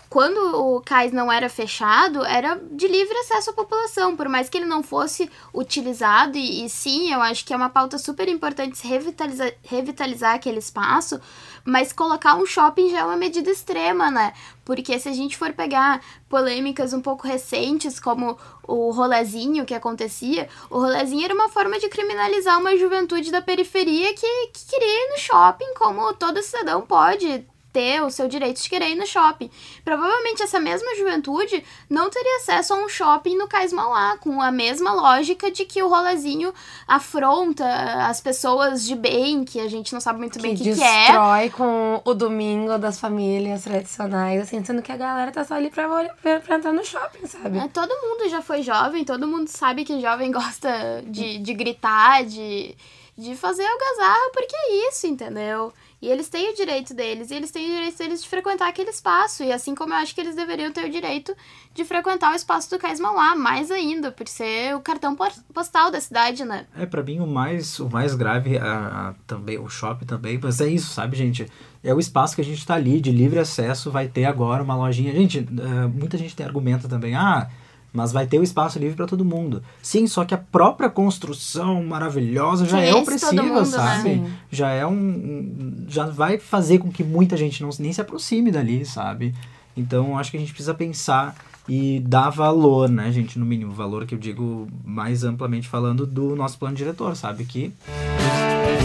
quando 0.10 0.38
o 0.38 0.82
cais 0.82 1.12
não 1.12 1.32
era 1.32 1.50
fechado, 1.50 2.26
era 2.26 2.56
de 2.56 2.88
livre 2.88 3.18
acesso 3.20 3.50
à 3.50 3.54
população, 3.54 4.16
por 4.16 4.30
mais 4.30 4.50
que 4.50 4.58
ele 4.58 4.66
não 4.66 4.82
fosse 4.82 5.30
utilizado. 5.54 6.38
E, 6.38 6.66
e 6.66 6.70
sim, 6.70 7.14
eu 7.14 7.22
acho 7.22 7.46
que 7.46 7.54
é 7.54 7.56
uma 7.56 7.70
pauta 7.70 7.98
super 7.98 8.30
importante 8.30 8.78
se 8.78 8.88
revitalizar, 8.88 9.52
revitalizar 9.64 10.36
aquele 10.36 10.60
espaço, 10.60 11.20
mas 11.66 11.94
colocar 11.94 12.36
um 12.36 12.46
shopping 12.46 12.90
já 12.90 13.00
é 13.00 13.04
uma 13.04 13.16
medida 13.16 13.50
extrema, 13.50 14.10
né? 14.10 14.34
Porque 14.64 14.98
se 15.00 15.10
a 15.10 15.14
gente 15.14 15.38
for 15.38 15.54
pegar 15.54 16.02
polêmicas 16.30 16.94
um 16.94 17.02
pouco 17.02 17.28
recentes, 17.28 18.00
como 18.00 18.38
o 18.68 18.92
rolezinho 18.92 19.66
que 19.66 19.74
acontecia, 19.74 20.48
o 20.70 20.80
rolezinho 20.80 21.26
era 21.26 21.34
uma 21.34 21.50
forma 21.50 21.80
de 21.80 21.90
criminalizar 21.90 22.60
uma 22.60 22.78
juventude 22.78 23.32
da 23.32 23.42
periferia 23.42 24.14
que, 24.14 24.48
que 24.48 24.66
queria 24.70 25.08
ir 25.08 25.12
no 25.12 25.18
shopping, 25.18 25.74
como 25.76 26.14
todo 26.14 26.42
cidadão 26.42 26.82
pode 26.82 27.46
ter 27.72 28.02
o 28.02 28.10
seu 28.10 28.28
direito 28.28 28.62
de 28.62 28.70
querer 28.70 28.90
ir 28.90 28.96
no 28.96 29.06
shopping. 29.06 29.50
Provavelmente 29.84 30.44
essa 30.44 30.60
mesma 30.60 30.96
juventude 30.96 31.64
não 31.90 32.10
teria 32.10 32.38
acesso 32.38 32.74
a 32.74 32.78
um 32.78 32.90
shopping 32.90 33.38
no 33.38 33.48
Cais 33.48 33.74
Mauá, 33.74 34.18
com 34.18 34.42
a 34.42 34.52
mesma 34.52 34.94
lógica 34.94 35.50
de 35.52 35.66
que 35.66 35.82
o 35.82 35.88
rolezinho 35.88 36.54
afronta 36.88 37.66
as 38.08 38.20
pessoas 38.20 38.86
de 38.86 38.96
bem, 38.96 39.44
que 39.44 39.60
a 39.60 39.68
gente 39.68 39.94
não 39.94 40.02
sabe 40.02 40.20
muito 40.20 40.42
bem 40.42 40.54
o 40.54 40.58
que, 40.58 40.64
que 40.64 40.84
é. 40.84 41.06
destrói 41.06 41.50
com 41.50 42.02
o 42.04 42.14
domingo 42.14 42.78
das 42.78 43.00
famílias 43.00 43.64
tradicionais, 43.64 44.42
assim, 44.42 44.64
sendo 44.64 44.82
que 44.82 44.92
a 44.92 44.98
galera 44.98 45.32
tá 45.32 45.44
só 45.44 45.56
ali 45.56 45.70
pra, 45.70 45.88
pra, 46.22 46.40
pra 46.40 46.56
entrar 46.56 46.74
no 46.74 46.84
shopping, 46.84 47.26
sabe? 47.26 47.58
É, 47.58 47.68
todo 47.68 47.90
mundo 48.02 48.30
já 48.30 48.42
foi 48.42 48.62
jovem, 48.62 49.04
todo 49.04 49.28
mundo 49.28 49.48
sabe 49.48 49.86
que 49.86 50.00
jovem 50.00 50.32
gosta 50.32 51.04
de, 51.06 51.38
de 51.38 51.54
gritar, 51.54 52.24
de, 52.26 52.76
de 53.18 53.36
fazer 53.36 53.66
algazarra, 53.66 54.32
porque 54.34 54.56
é 54.56 54.90
isso, 54.90 55.08
entendeu? 55.08 55.74
E 56.02 56.08
eles 56.10 56.30
têm 56.30 56.52
o 56.52 56.56
direito 56.56 56.96
deles, 56.96 57.30
e 57.30 57.36
eles 57.36 57.52
têm 57.52 57.68
o 57.68 57.76
direito 57.76 57.98
deles 57.98 58.24
de 58.24 58.28
frequentar 58.28 58.68
aquele 58.68 58.90
espaço. 58.90 59.44
E 59.44 59.52
assim 59.52 59.76
como 59.76 59.94
eu 59.94 59.98
acho 59.98 60.16
que 60.16 60.22
eles 60.22 60.36
deveriam 60.36 60.72
ter 60.72 60.86
o 60.86 60.90
direito 60.90 61.36
de 61.76 61.86
frequentar 61.86 62.32
o 62.32 62.36
espaço 62.36 62.72
do 62.72 62.80
Cais 62.80 63.00
Mauá, 63.00 63.36
mais 63.36 63.70
ainda, 63.70 64.12
por 64.12 64.28
ser 64.28 64.76
o 64.76 64.80
cartão 64.80 65.16
postal 65.54 65.92
da 65.92 66.02
cidade, 66.02 66.44
né? 66.44 66.66
É, 66.76 66.88
pra 66.88 67.04
mim 67.04 67.20
o 67.20 67.28
mais, 67.28 67.80
o 67.80 67.88
mais 67.88 68.16
grave, 68.16 68.58
ah, 68.58 68.64
ah, 68.64 69.16
também 69.28 69.60
o 69.60 69.70
shopping 69.70 70.06
também, 70.06 70.40
mas 70.42 70.60
é 70.60 70.68
isso, 70.68 70.92
sabe, 70.92 71.16
gente? 71.16 71.46
É 71.84 71.94
o 71.94 72.00
espaço 72.00 72.34
que 72.36 72.42
a 72.42 72.46
gente 72.46 72.66
tá 72.66 72.74
ali, 72.74 73.00
de 73.00 73.12
livre 73.12 73.38
acesso, 73.38 73.92
vai 73.92 74.08
ter 74.08 74.26
agora 74.26 74.64
uma 74.64 74.76
lojinha. 74.76 75.14
Gente, 75.14 75.48
ah, 75.62 75.88
muita 75.88 76.18
gente 76.18 76.36
tem 76.36 76.46
argumento 76.46 76.88
também, 76.88 77.14
ah, 77.16 77.48
mas 77.94 78.12
vai 78.12 78.26
ter 78.26 78.40
o 78.40 78.44
espaço 78.44 78.80
livre 78.80 78.96
para 78.96 79.06
todo 79.08 79.26
mundo. 79.26 79.62
Sim, 79.82 80.08
só 80.08 80.24
que 80.26 80.34
a 80.34 80.38
própria 80.38 80.90
construção 80.90 81.84
maravilhosa 81.84 82.66
já 82.66 82.78
Que 82.80 82.88
é 82.88 82.96
opressiva, 82.96 83.32
todo 83.36 83.44
mundo, 83.46 83.60
né? 83.60 83.66
sabe? 83.66 84.02
Sim. 84.04 84.26
Já 84.52 84.70
é 84.72 84.86
um, 84.86 84.92
um- 84.94 85.86
já 85.88 86.06
vai 86.06 86.38
fazer 86.38 86.78
com 86.80 86.90
que 86.92 87.04
muita 87.04 87.36
gente 87.36 87.62
não 87.62 87.70
nem 87.80 87.92
se 87.92 88.00
aproxime 88.02 88.52
dali, 88.52 88.86
sabe? 88.86 89.34
Então, 89.76 90.18
acho 90.18 90.32
que 90.32 90.38
a 90.38 90.40
gente 90.40 90.52
precisa 90.54 90.74
pensar 90.74 91.36
e 91.68 92.00
dar 92.02 92.30
valor, 92.30 92.90
né, 92.90 93.12
gente, 93.12 93.38
no 93.40 93.46
mínimo, 93.46 93.72
valor 93.72 94.06
que 94.06 94.16
eu 94.16 94.20
digo 94.20 94.68
mais 94.84 95.24
amplamente 95.24 95.68
falando 95.68 96.06
do 96.06 96.36
nosso 96.36 96.58
plano 96.58 96.76
diretor, 96.76 97.16
sabe? 97.16 97.46
Que 97.46 97.72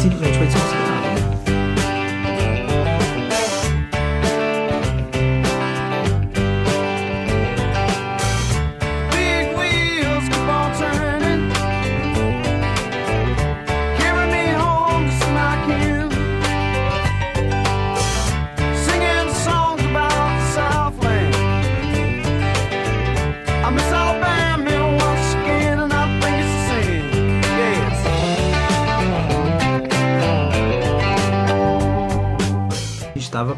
simplesmente 0.01 0.37
foi 0.39 0.47
desconsiderado. 0.47 1.26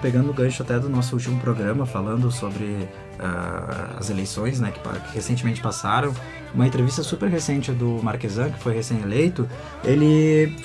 Pegando 0.09 0.31
o 0.31 0.33
gancho 0.33 0.63
até 0.63 0.79
do 0.79 0.89
nosso 0.89 1.15
último 1.15 1.39
programa, 1.39 1.85
falando 1.85 2.31
sobre 2.31 2.89
ah, 3.19 3.97
as 3.99 4.09
eleições 4.09 4.59
né, 4.59 4.73
que, 4.73 4.81
que 4.81 5.15
recentemente 5.15 5.61
passaram. 5.61 6.15
Uma 6.55 6.67
entrevista 6.67 7.03
super 7.03 7.29
recente 7.29 7.71
do 7.73 8.03
Marquesan, 8.03 8.49
que 8.51 8.59
foi 8.59 8.73
recém-eleito, 8.75 9.47
ele 9.85 10.57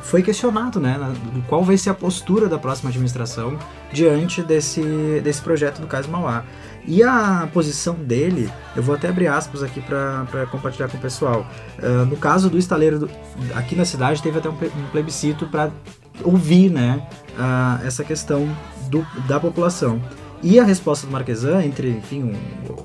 foi 0.00 0.22
questionado 0.22 0.80
né, 0.80 0.98
qual 1.46 1.62
vai 1.62 1.76
ser 1.76 1.90
a 1.90 1.94
postura 1.94 2.48
da 2.48 2.58
próxima 2.58 2.88
administração 2.88 3.58
diante 3.92 4.42
desse, 4.42 5.20
desse 5.22 5.42
projeto 5.42 5.78
do 5.78 5.86
Cais 5.86 6.06
Mauá. 6.06 6.42
E 6.86 7.02
a 7.02 7.46
posição 7.52 7.94
dele, 7.96 8.50
eu 8.74 8.82
vou 8.82 8.94
até 8.94 9.10
abrir 9.10 9.26
aspas 9.26 9.62
aqui 9.62 9.82
para 9.82 10.46
compartilhar 10.50 10.88
com 10.88 10.96
o 10.96 11.00
pessoal. 11.00 11.46
Ah, 11.82 12.06
no 12.06 12.16
caso 12.16 12.48
do 12.48 12.56
estaleiro 12.56 13.00
do- 13.00 13.10
aqui 13.54 13.76
na 13.76 13.84
cidade, 13.84 14.22
teve 14.22 14.38
até 14.38 14.48
um 14.48 14.54
um 14.54 14.86
plebiscito 14.90 15.46
para 15.48 15.70
ouvir 16.24 16.70
né, 16.70 17.06
ah, 17.38 17.78
essa 17.84 18.02
questão 18.02 18.48
do, 18.88 19.06
da 19.28 19.38
população. 19.38 20.00
E 20.42 20.60
a 20.60 20.64
resposta 20.64 21.06
do 21.06 21.12
Marquesan, 21.12 21.64
entre 21.64 21.88
enfim, 21.90 22.22
um- 22.22 22.36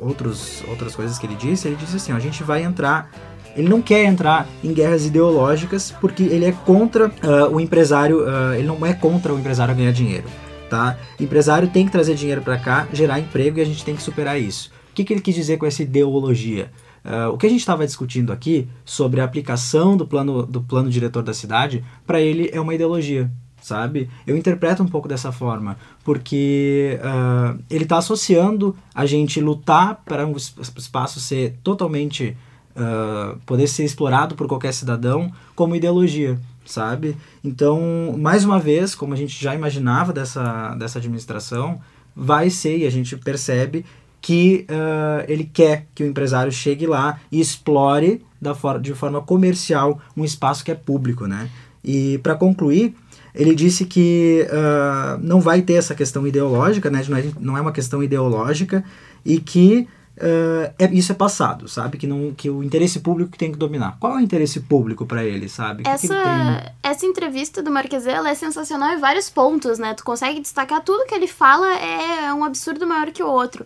outros, 0.06 0.64
outras 0.68 0.96
coisas 0.96 1.20
que 1.20 1.26
ele 1.26 1.36
disse, 1.36 1.68
ele 1.68 1.76
disse 1.76 1.98
assim: 1.98 2.14
ó, 2.14 2.16
a 2.16 2.20
gente 2.20 2.44
vai 2.44 2.64
entrar. 2.64 3.12
Ele 3.56 3.68
não 3.68 3.82
quer 3.82 4.06
entrar 4.06 4.48
em 4.64 4.74
guerras 4.74 5.06
ideológicas 5.06 5.94
porque 6.00 6.24
ele 6.24 6.46
é 6.46 6.54
contra 6.54 7.12
ah, 7.22 7.50
o 7.50 7.60
empresário, 7.60 8.24
ah, 8.26 8.58
ele 8.58 8.68
não 8.68 8.86
é 8.86 8.94
contra 8.94 9.34
o 9.34 9.40
empresário 9.40 9.76
ganhar 9.76 9.92
dinheiro. 9.92 10.24
Tá? 10.70 10.98
Empresário 11.20 11.68
tem 11.68 11.86
que 11.86 11.92
trazer 11.92 12.16
dinheiro 12.16 12.42
para 12.42 12.58
cá, 12.58 12.88
gerar 12.94 13.20
emprego 13.20 13.60
e 13.60 13.62
a 13.62 13.66
gente 13.66 13.84
tem 13.84 13.94
que 13.94 14.02
superar 14.02 14.40
isso. 14.40 14.72
O 14.90 14.94
que, 14.94 15.04
que 15.04 15.12
ele 15.12 15.20
quis 15.20 15.36
dizer 15.36 15.58
com 15.58 15.66
essa 15.66 15.84
ideologia? 15.84 16.72
Ah, 17.04 17.30
o 17.30 17.38
que 17.38 17.46
a 17.46 17.50
gente 17.50 17.60
estava 17.60 17.86
discutindo 17.86 18.32
aqui 18.32 18.70
sobre 18.86 19.20
a 19.20 19.26
aplicação 19.26 19.98
do 19.98 20.08
plano, 20.08 20.46
do 20.46 20.62
plano 20.62 20.90
diretor 20.90 21.22
da 21.22 21.34
cidade, 21.34 21.84
para 22.08 22.22
ele 22.22 22.50
é 22.54 22.62
uma 22.62 22.74
ideologia, 22.74 23.30
sabe? 23.62 24.10
Eu 24.26 24.36
interpreto 24.36 24.84
um 24.84 24.88
pouco 24.88 25.08
dessa 25.08 25.32
forma, 25.32 25.78
porque 26.04 27.00
ah, 27.04 27.56
ele 27.70 27.84
está 27.84 27.98
associando 27.98 28.76
a 28.94 29.06
gente 29.06 29.40
lutar 29.40 30.02
para 30.04 30.26
um 30.26 30.36
es- 30.36 30.54
espaço 30.78 31.20
ser 31.20 31.56
totalmente 31.64 32.36
ah, 32.76 33.36
poder 33.46 33.68
ser 33.68 33.84
explorado 33.86 34.36
por 34.36 34.48
qualquer 34.48 34.74
cidadão 34.74 35.32
como 35.56 35.76
ideologia, 35.76 36.40
sabe? 36.66 37.16
Então, 37.44 38.16
mais 38.18 38.44
uma 38.44 38.60
vez, 38.60 38.96
como 38.96 39.14
a 39.14 39.18
gente 39.18 39.42
já 39.42 39.54
imaginava 39.54 40.12
dessa, 40.12 40.76
dessa 40.76 41.00
administração, 41.00 41.80
vai 42.16 42.50
ser, 42.50 42.80
e 42.80 42.86
a 42.86 42.90
gente 42.90 43.16
percebe, 43.16 43.86
que 44.22 44.66
ah, 44.70 45.24
ele 45.28 45.44
quer 45.44 45.88
que 45.96 46.04
o 46.04 46.08
empresário 46.08 46.52
chegue 46.52 46.86
lá 46.86 47.20
e 47.32 47.40
explore 47.40 48.24
da 48.42 48.56
for 48.56 48.80
de 48.80 48.94
forma 48.94 49.22
comercial 49.22 50.00
um 50.18 50.24
espaço 50.24 50.64
que 50.64 50.72
é 50.72 50.76
público, 50.76 51.28
né? 51.28 51.50
E 51.84 52.20
para 52.20 52.36
concluir, 52.36 52.96
ele 53.34 53.56
disse 53.56 53.86
que 53.86 54.48
ah, 54.52 55.18
não 55.22 55.40
vai 55.42 55.62
ter 55.62 55.74
essa 55.74 55.96
questão 55.96 56.26
ideológica, 56.28 56.90
né? 56.90 57.04
Não 57.08 57.18
é, 57.18 57.24
não 57.40 57.58
é 57.58 57.62
uma 57.62 57.72
questão 57.72 58.04
ideológica 58.04 58.84
e 59.26 59.40
que 59.40 59.88
ah, 60.20 60.72
é- 60.78 60.94
isso 60.94 61.12
é 61.12 61.16
passado, 61.16 61.68
sabe? 61.68 61.98
Que, 61.98 62.06
não, 62.06 62.34
que 62.36 62.50
o 62.50 62.62
interesse 62.64 63.00
público 63.00 63.32
que 63.32 63.38
tem 63.38 63.52
que 63.52 63.58
dominar. 63.58 63.98
Qual 64.00 64.14
é 64.14 64.18
o 64.18 64.20
interesse 64.20 64.60
público 64.60 65.06
para 65.06 65.24
ele, 65.24 65.48
sabe? 65.50 65.82
O 65.82 65.86
que 65.86 65.98
que 65.98 66.06
ele 66.08 66.14
tem- 66.14 66.32
Essa, 66.32 66.74
essa 66.84 67.06
entrevista 67.06 67.64
do 67.64 67.72
Marquesan, 67.72 68.12
ela 68.12 68.30
é 68.30 68.36
sensacional 68.36 68.94
em 68.94 69.00
vários 69.00 69.30
pontos, 69.30 69.80
né? 69.80 69.94
Tu 69.94 70.04
consegue 70.04 70.40
destacar 70.42 70.82
tudo 70.84 71.06
que 71.06 71.16
ele 71.16 71.28
fala 71.28 71.68
é 71.76 72.34
um 72.34 72.44
absurdo 72.44 72.86
maior 72.86 73.12
que 73.12 73.24
o 73.24 73.28
outro. 73.28 73.66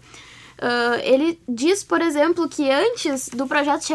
Ah, 0.61 0.99
ele 1.03 1.39
diz, 1.47 1.83
por 1.83 2.01
exemplo, 2.01 2.47
que 2.47 2.69
antes 2.69 3.29
do 3.29 3.47
projeto 3.47 3.85
de 3.85 3.93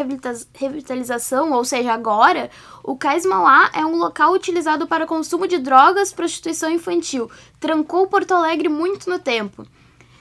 revitalização, 0.53 1.51
ou 1.51 1.65
seja, 1.65 1.93
agora, 1.93 2.49
o 2.83 2.95
Cais 2.95 3.25
Mauá 3.25 3.69
é 3.73 3.85
um 3.85 3.97
local 3.97 4.33
utilizado 4.33 4.87
para 4.87 5.07
consumo 5.07 5.47
de 5.47 5.57
drogas, 5.57 6.13
prostituição 6.13 6.69
infantil. 6.69 7.29
Trancou 7.59 8.07
Porto 8.07 8.33
Alegre 8.33 8.69
muito 8.69 9.09
no 9.09 9.19
tempo 9.19 9.65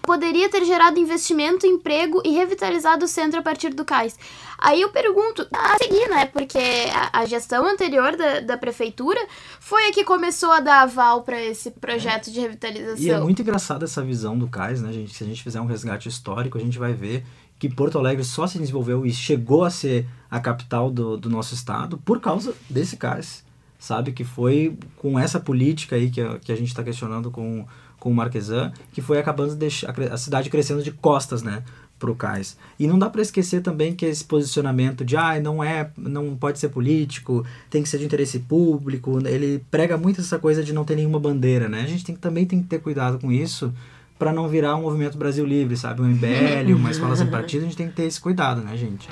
poderia 0.03 0.49
ter 0.49 0.65
gerado 0.65 0.99
investimento, 0.99 1.67
emprego 1.67 2.21
e 2.25 2.31
revitalizado 2.31 3.05
o 3.05 3.09
centro 3.09 3.39
a 3.39 3.43
partir 3.43 3.73
do 3.73 3.85
cais. 3.85 4.19
Aí 4.61 4.83
eu 4.83 4.91
pergunto, 4.91 5.47
a 5.53 5.79
seguir, 5.79 6.09
né? 6.11 6.27
Porque 6.27 6.59
a, 7.13 7.25
gestão 7.25 7.67
anterior 7.67 8.15
da, 8.15 8.41
da 8.41 8.59
prefeitura 8.59 9.19
foi 9.59 9.89
a 9.89 9.93
que 9.93 10.05
começou 10.05 10.53
a 10.53 10.61
dar 10.61 10.83
aval 10.83 11.23
para 11.23 11.41
esse 11.43 11.71
projeto 11.71 12.31
de 12.31 12.41
revitalização. 12.41 13.03
E 13.03 13.11
é 13.11 13.19
muito 13.19 13.41
engraçada 13.41 13.87
essa 13.87 14.03
visão 14.03 14.39
do 14.39 14.47
cais, 14.47 14.83
né, 14.83 14.93
gente? 14.93 15.15
Se 15.15 15.25
a 15.25 15.27
gente 15.27 15.43
fizer 15.43 15.61
um 15.63 15.67
resgate 15.67 16.09
histórico, 16.09 16.59
a 16.59 16.61
gente 16.61 16.79
vai 16.79 16.93
ver 16.93 17.25
que 17.59 17.69
Porto 17.69 17.99
Alegre 17.99 18.23
só 18.23 18.47
se 18.47 18.59
desenvolveu 18.59 19.07
e 19.07 19.13
chegou 19.13 19.65
a 19.65 19.71
ser 19.71 20.07
a 20.31 20.39
capital 20.41 20.91
do, 20.91 21.17
do 21.17 21.31
nosso 21.31 21.55
estado 21.55 21.97
por 21.97 22.21
causa 22.21 22.55
desse 22.69 22.97
cais, 22.97 23.45
sabe? 23.79 24.13
Que 24.13 24.25
foi 24.25 24.77
com 24.97 25.19
essa 25.19 25.41
política 25.41 25.97
aí 25.97 26.11
que 26.11 26.21
a, 26.21 26.39
que 26.39 26.53
a 26.53 26.57
gente 26.57 26.69
está 26.69 26.83
questionando 26.83 27.31
com, 27.31 27.67
com 27.99 28.11
o 28.11 28.15
Marquesan, 28.15 28.73
que 28.93 29.01
foi 29.01 29.19
acabando 29.19 29.51
de 29.51 29.57
deixar 29.57 29.95
a 30.11 30.17
cidade 30.19 30.51
crescendo 30.51 30.83
de 30.83 30.91
costas, 30.91 31.43
né? 31.43 31.63
Pro 32.01 32.15
cais. 32.15 32.57
E 32.79 32.87
não 32.87 32.99
dá 32.99 33.11
para 33.11 33.21
esquecer 33.21 33.61
também 33.61 33.95
que 33.95 34.07
esse 34.07 34.25
posicionamento 34.25 35.05
de 35.05 35.19
ah, 35.19 35.39
não 35.39 35.63
é, 35.63 35.91
não 35.97 36.35
pode 36.35 36.59
ser 36.59 36.71
político, 36.71 37.45
tem 37.69 37.83
que 37.83 37.89
ser 37.91 37.99
de 37.99 38.07
interesse 38.07 38.39
público, 38.39 39.21
ele 39.29 39.63
prega 39.71 39.99
muito 39.99 40.23
essa 40.23 40.39
coisa 40.39 40.65
de 40.65 40.73
não 40.73 40.83
ter 40.83 40.97
nenhuma 40.97 41.21
bandeira, 41.21 41.69
né? 41.69 41.83
A 41.83 41.87
gente 41.87 42.03
tem, 42.03 42.17
também 42.17 42.47
tem 42.47 42.63
que 42.63 42.69
ter 42.69 42.81
cuidado 42.81 43.19
com 43.19 43.31
isso 43.31 43.73
para 44.19 44.33
não 44.33 44.49
virar 44.49 44.77
um 44.77 44.83
movimento 44.83 45.19
Brasil 45.19 45.45
Livre, 45.45 45.77
sabe? 45.77 46.01
Um 46.01 46.07
MBL, 46.07 46.75
uma 46.75 46.91
escola 46.91 47.15
sem 47.15 47.27
partido, 47.27 47.63
a 47.63 47.65
gente 47.65 47.77
tem 47.77 47.89
que 47.89 47.95
ter 47.95 48.05
esse 48.05 48.21
cuidado, 48.21 48.63
né, 48.63 48.77
gente? 48.77 49.07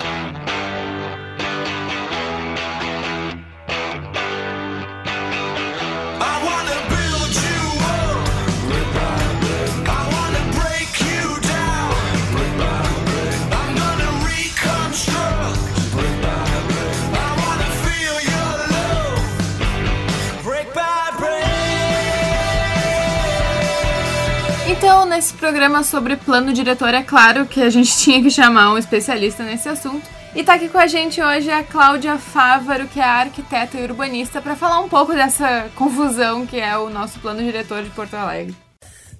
Nesse 25.19 25.33
programa 25.33 25.83
sobre 25.83 26.15
plano 26.15 26.53
diretor, 26.53 26.93
é 26.93 27.03
claro 27.03 27.45
que 27.45 27.61
a 27.61 27.69
gente 27.69 27.91
tinha 27.99 28.23
que 28.23 28.31
chamar 28.31 28.71
um 28.73 28.77
especialista 28.77 29.43
nesse 29.43 29.67
assunto. 29.67 30.07
E 30.33 30.45
tá 30.45 30.53
aqui 30.53 30.69
com 30.69 30.77
a 30.77 30.87
gente 30.87 31.21
hoje 31.21 31.51
a 31.51 31.61
Cláudia 31.61 32.17
Fávaro, 32.17 32.87
que 32.87 33.01
é 33.01 33.03
arquiteta 33.03 33.77
e 33.77 33.83
urbanista, 33.83 34.41
para 34.41 34.55
falar 34.55 34.79
um 34.79 34.87
pouco 34.87 35.11
dessa 35.13 35.69
confusão 35.75 36.47
que 36.47 36.57
é 36.57 36.77
o 36.77 36.89
nosso 36.89 37.19
plano 37.19 37.43
diretor 37.43 37.83
de 37.83 37.89
Porto 37.89 38.13
Alegre. 38.13 38.55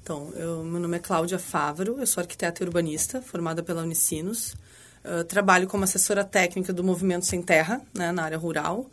Então, 0.01 0.31
eu- 0.37 0.63
meu 0.63 0.79
nome 0.79 0.95
é 0.95 0.99
Cláudia 1.01 1.37
Fávaro, 1.37 1.97
eu 1.99 2.07
sou 2.07 2.21
arquiteta 2.21 2.63
e 2.63 2.65
urbanista, 2.65 3.21
formada 3.21 3.61
pela 3.61 3.81
Unicinos. 3.83 4.55
Trabalho 5.27 5.67
como 5.67 5.83
assessora 5.83 6.23
técnica 6.23 6.71
do 6.71 6.81
Movimento 6.81 7.25
Sem 7.25 7.41
Terra, 7.41 7.81
né, 7.93 8.13
na 8.13 8.23
área 8.23 8.37
rural, 8.37 8.85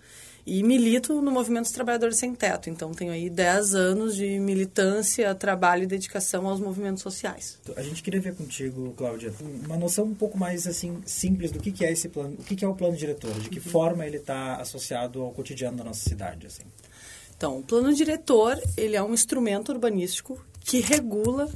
e 0.46 0.62
milito 0.62 1.20
no 1.20 1.32
Movimento 1.32 1.64
dos 1.64 1.72
Trabalhadores 1.72 2.18
Sem 2.18 2.32
Teto. 2.32 2.70
Então, 2.70 2.92
tenho 2.92 3.10
aí 3.10 3.28
10 3.28 3.74
anos 3.74 4.14
de 4.14 4.38
militância, 4.38 5.34
trabalho 5.34 5.82
e 5.82 5.86
dedicação 5.86 6.46
aos 6.46 6.60
movimentos 6.60 7.02
sociais. 7.02 7.58
A 7.76 7.82
gente 7.82 8.00
queria 8.00 8.20
ver 8.20 8.36
contigo, 8.36 8.94
Cláudia, 8.96 9.34
uma 9.64 9.76
noção 9.76 10.04
um 10.04 10.14
pouco 10.14 10.38
mais 10.38 10.66
assim 10.68 11.02
simples 11.04 11.50
do 11.50 11.58
que, 11.58 11.72
que 11.72 11.84
é 11.84 11.90
esse 11.90 12.08
plano, 12.08 12.36
o 12.38 12.44
que, 12.44 12.54
que 12.54 12.64
é 12.64 12.68
o 12.68 12.74
plano 12.74 12.96
diretor, 12.96 13.34
de 13.40 13.50
que 13.50 13.58
forma 13.58 14.06
ele 14.06 14.18
está 14.18 14.56
associado 14.56 15.20
ao 15.20 15.32
cotidiano 15.32 15.76
da 15.76 15.82
nossa 15.82 16.08
cidade, 16.08 16.46
assim. 16.46 16.62
Então, 17.36 17.58
o 17.58 17.62
plano 17.64 17.92
diretor, 17.92 18.56
ele 18.76 18.94
é 18.94 19.02
um 19.02 19.12
instrumento 19.12 19.72
urbanístico 19.72 20.40
que 20.60 20.80
regula 20.80 21.50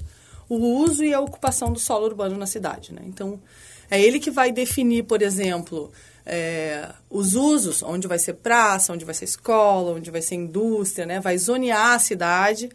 o 0.49 0.57
uso 0.57 1.05
e 1.05 1.15
a 1.15 1.21
ocupação 1.21 1.73
do 1.73 1.79
solo 1.79 2.07
urbano 2.07 2.37
na 2.37 2.47
cidade, 2.47 2.93
né? 2.93 3.03
Então, 3.07 3.41
é 3.89 4.01
ele 4.01 4.19
que 4.19 4.31
vai 4.31 4.51
definir, 4.51 5.05
por 5.05 5.23
exemplo, 5.23 5.93
é, 6.31 6.89
os 7.11 7.35
usos, 7.35 7.83
onde 7.83 8.07
vai 8.07 8.19
ser 8.19 8.35
praça, 8.35 8.93
onde 8.93 9.05
vai 9.05 9.15
ser 9.15 9.25
escola, 9.25 9.93
onde 9.93 10.11
vai 10.11 10.23
ser 10.23 10.37
indústria, 10.37 11.05
né? 11.05 11.19
Vai 11.19 11.37
zonear 11.37 11.95
a 11.95 11.99
cidade 11.99 12.71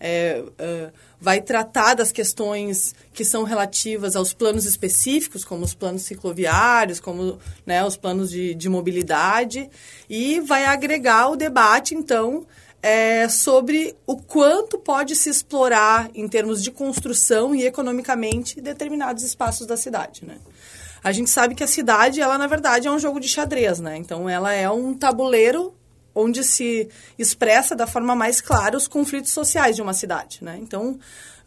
é, 0.00 0.42
é, 0.58 0.90
vai 1.20 1.42
tratar 1.42 1.94
das 1.94 2.10
questões 2.10 2.94
que 3.12 3.22
são 3.22 3.44
relativas 3.44 4.16
aos 4.16 4.32
planos 4.32 4.64
específicos, 4.64 5.44
como 5.44 5.62
os 5.62 5.74
planos 5.74 6.02
cicloviários, 6.02 6.98
como 6.98 7.38
né, 7.66 7.84
os 7.84 7.98
planos 7.98 8.30
de, 8.30 8.54
de 8.54 8.68
mobilidade, 8.70 9.68
e 10.08 10.40
vai 10.40 10.64
agregar 10.64 11.28
o 11.28 11.36
debate, 11.36 11.94
então, 11.94 12.46
é, 12.82 13.28
sobre 13.28 13.94
o 14.06 14.16
quanto 14.16 14.78
pode 14.78 15.14
se 15.14 15.28
explorar 15.28 16.10
em 16.14 16.26
termos 16.26 16.62
de 16.62 16.70
construção 16.70 17.54
e 17.54 17.66
economicamente 17.66 18.58
determinados 18.58 19.22
espaços 19.22 19.66
da 19.66 19.76
cidade, 19.76 20.24
né? 20.24 20.38
A 21.02 21.12
gente 21.12 21.30
sabe 21.30 21.54
que 21.54 21.64
a 21.64 21.66
cidade, 21.66 22.20
ela 22.20 22.36
na 22.36 22.46
verdade 22.46 22.88
é 22.88 22.90
um 22.90 22.98
jogo 22.98 23.20
de 23.20 23.28
xadrez, 23.28 23.80
né? 23.80 23.96
Então 23.96 24.28
ela 24.28 24.52
é 24.52 24.68
um 24.70 24.94
tabuleiro 24.94 25.74
onde 26.14 26.42
se 26.44 26.88
expressa 27.18 27.74
da 27.74 27.86
forma 27.86 28.14
mais 28.14 28.40
clara 28.40 28.76
os 28.76 28.88
conflitos 28.88 29.32
sociais 29.32 29.76
de 29.76 29.82
uma 29.82 29.94
cidade, 29.94 30.38
né? 30.42 30.58
Então, 30.60 30.92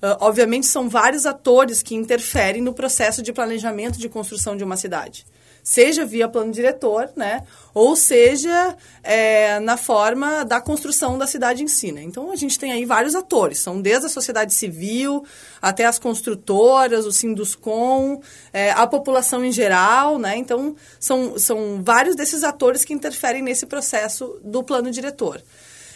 uh, 0.01 0.17
obviamente 0.21 0.65
são 0.65 0.89
vários 0.89 1.25
atores 1.25 1.81
que 1.81 1.95
interferem 1.95 2.61
no 2.61 2.73
processo 2.73 3.21
de 3.21 3.33
planejamento 3.33 3.99
de 3.99 4.09
construção 4.09 4.55
de 4.55 4.63
uma 4.63 4.77
cidade 4.77 5.25
seja 5.63 6.05
via 6.05 6.27
plano 6.27 6.51
diretor, 6.51 7.09
né? 7.15 7.43
Ou 7.73 7.95
seja, 7.95 8.75
é, 9.01 9.59
na 9.61 9.77
forma 9.77 10.43
da 10.43 10.59
construção 10.59 11.17
da 11.17 11.25
cidade 11.25 11.63
em 11.63 11.67
si. 11.67 11.91
Né? 11.91 12.03
Então, 12.03 12.31
a 12.31 12.35
gente 12.35 12.59
tem 12.59 12.71
aí 12.71 12.85
vários 12.85 13.15
atores. 13.15 13.59
São 13.59 13.81
desde 13.81 14.07
a 14.07 14.09
sociedade 14.09 14.53
civil 14.53 15.25
até 15.61 15.85
as 15.85 15.97
construtoras, 15.97 17.05
o 17.05 17.11
Sinduscom, 17.11 18.21
é, 18.51 18.71
a 18.71 18.85
população 18.85 19.43
em 19.43 19.51
geral. 19.51 20.19
Né? 20.19 20.37
Então, 20.37 20.75
são, 20.99 21.39
são 21.39 21.81
vários 21.81 22.15
desses 22.15 22.43
atores 22.43 22.83
que 22.83 22.93
interferem 22.93 23.41
nesse 23.41 23.65
processo 23.65 24.39
do 24.43 24.63
plano 24.63 24.91
diretor. 24.91 25.41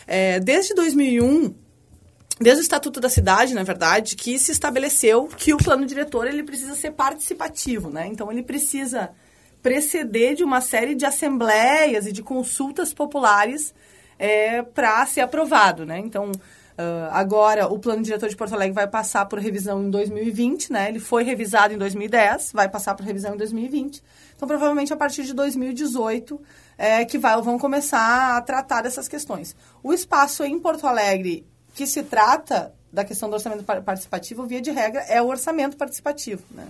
É, 0.08 0.40
desde 0.40 0.74
2001, 0.74 1.54
desde 2.40 2.62
o 2.62 2.64
Estatuto 2.64 3.02
da 3.02 3.10
Cidade, 3.10 3.54
na 3.54 3.64
verdade, 3.64 4.16
que 4.16 4.40
se 4.40 4.52
estabeleceu 4.54 5.28
que 5.28 5.54
o 5.54 5.58
plano 5.58 5.86
diretor 5.86 6.26
ele 6.26 6.44
precisa 6.44 6.76
ser 6.76 6.92
participativo, 6.92 7.90
né? 7.90 8.08
Então 8.08 8.32
ele 8.32 8.42
precisa 8.42 9.12
preceder 9.62 10.36
de 10.36 10.44
uma 10.44 10.62
série 10.62 10.96
de 10.96 11.06
assembleias 11.06 12.06
e 12.06 12.12
de 12.12 12.24
consultas 12.24 12.94
populares 12.94 13.74
é, 14.18 14.62
para 14.62 15.06
ser 15.06 15.22
aprovado, 15.22 15.86
né? 15.86 16.00
Então, 16.00 16.32
uh, 16.32 17.10
agora 17.12 17.68
o 17.68 17.78
plano 17.80 18.02
diretor 18.02 18.30
de 18.30 18.36
Porto 18.36 18.54
Alegre 18.54 18.74
vai 18.74 18.88
passar 18.88 19.26
por 19.26 19.40
revisão 19.40 19.84
em 19.84 19.90
2020, 19.90 20.72
né? 20.72 20.90
Ele 20.90 21.00
foi 21.00 21.24
revisado 21.24 21.74
em 21.74 21.78
2010, 21.78 22.52
vai 22.54 22.70
passar 22.70 22.96
por 22.96 23.06
revisão 23.06 23.36
em 23.36 23.38
2020. 23.38 24.04
Então, 24.36 24.48
provavelmente 24.48 24.94
a 24.94 24.98
partir 24.98 25.24
de 25.24 25.34
2018 25.34 26.40
é 26.78 27.04
que 27.06 27.18
vai, 27.18 27.40
vão 27.42 27.58
começar 27.58 28.38
a 28.38 28.42
tratar 28.42 28.82
dessas 28.82 29.08
questões. 29.08 29.56
O 29.82 29.94
espaço 29.94 30.44
em 30.44 30.60
Porto 30.60 30.86
Alegre 30.86 31.46
que 31.78 31.86
se 31.86 32.02
trata 32.02 32.74
da 32.92 33.06
questão 33.06 33.30
do 33.30 33.34
orçamento 33.34 33.64
participativo, 33.64 34.48
via 34.48 34.60
de 34.60 34.72
regra, 34.72 35.02
é 35.02 35.22
o 35.22 35.28
orçamento 35.28 35.78
participativo, 35.78 36.42
né? 36.50 36.68